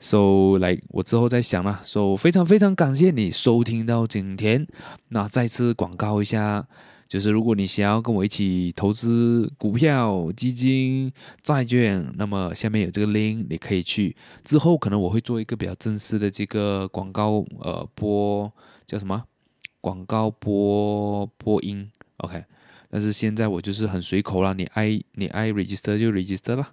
[0.02, 1.80] So 来，我之后再想啦。
[1.84, 4.66] So 非常非常感谢你收听到今天。
[5.10, 6.66] 那再次广告一下，
[7.06, 14.16] 就是如果你想要跟我一起投资股票、基金、债券，那么下面有这个 link，你可以去。
[14.42, 18.52] 之后可能我会做一个比较正式的这个广告，呃，播
[18.84, 19.22] 叫什么？
[19.80, 22.44] 广告播播音，OK。
[22.90, 26.68] 但是现在我就是很随口了，你爱你爱 register 就 register 了。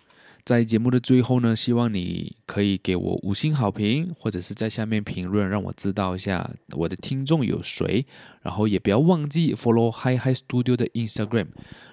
[0.46, 8.06] 在节目的最后呢，希望你可以给我五星好评，或者是在下面评论，让我知道一下我的听众有谁。
[8.42, 11.48] 然后也不要忘记 follow Hi Hi Studio 的 Instagram。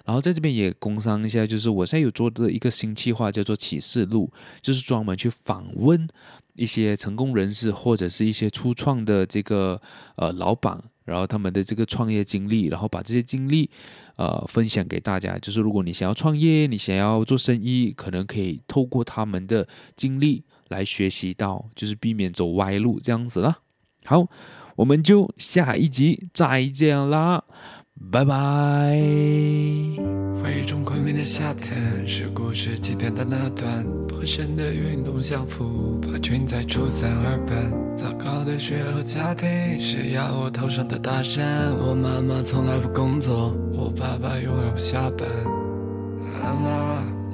[0.05, 4.33] 然后在这边也工商一下，就是我现在有做的一个新计划，叫做启示录，
[4.63, 6.09] 就是专门去访问
[6.57, 9.81] 一些成功人士，或者是一些初创的这个
[10.17, 10.83] 呃老板。
[11.05, 13.71] 然后他们的这个创业经历，然后把这些经历，
[14.17, 15.39] 呃，分享给大家。
[15.39, 23.59] 就是如果你想要创业，你想要做生意，可能可以透过他们的经历来学习到，就是避免走歪路这样子啦。
[24.05, 24.27] 好，
[24.75, 27.45] 我们就下一集再见啦。
[28.11, 28.35] 拜拜。
[30.43, 33.85] 回忆中昆明的夏天，是故事起点的那段。
[34.15, 37.73] 浑身的运动校服，把裙在初三耳畔。
[37.97, 39.49] 糟糕的学校和家庭，
[39.81, 41.73] 是压我头上的大山。
[41.79, 45.29] 我妈妈从来不工作，我爸爸永远不下班。
[46.43, 46.63] I'm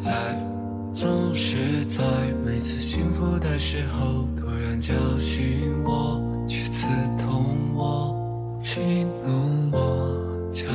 [0.05, 2.03] alive，总是在
[2.45, 6.87] 每次幸福的时候，突然叫醒我，去刺
[7.19, 8.81] 痛我，戏
[9.25, 10.22] 弄我。
[10.53, 10.69] 将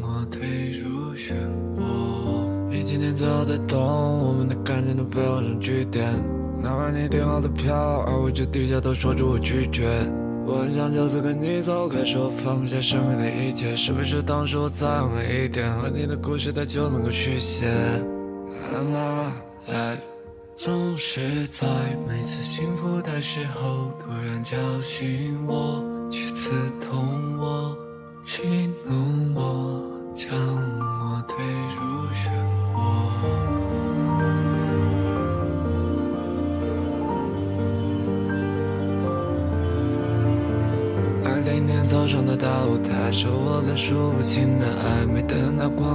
[0.00, 1.32] 我推入漩
[1.76, 2.70] 涡。
[2.70, 6.06] 比今天最好的懂，我们的感情都被画上句点。
[6.62, 7.74] 哪怕你订好的票，
[8.06, 9.88] 而我却低下头说出我拒绝。
[10.46, 13.74] 我很想就此跟你走开，说放不下身边的一切。
[13.74, 17.66] 是不是当时我再勇敢一点，和你的故事它就能够续写
[18.72, 19.98] ？I'm alive，
[20.54, 21.66] 总是在
[22.06, 26.50] 每次幸福的时候，突然叫醒我，去刺
[26.80, 27.76] 痛我。
[28.28, 28.42] 戏
[28.84, 31.42] 弄我，将我推
[31.74, 31.80] 入
[32.12, 32.28] 漩
[32.74, 32.76] 涡。
[41.24, 45.87] 二零年早上的大舞台，是我的数不清的暧昧的那光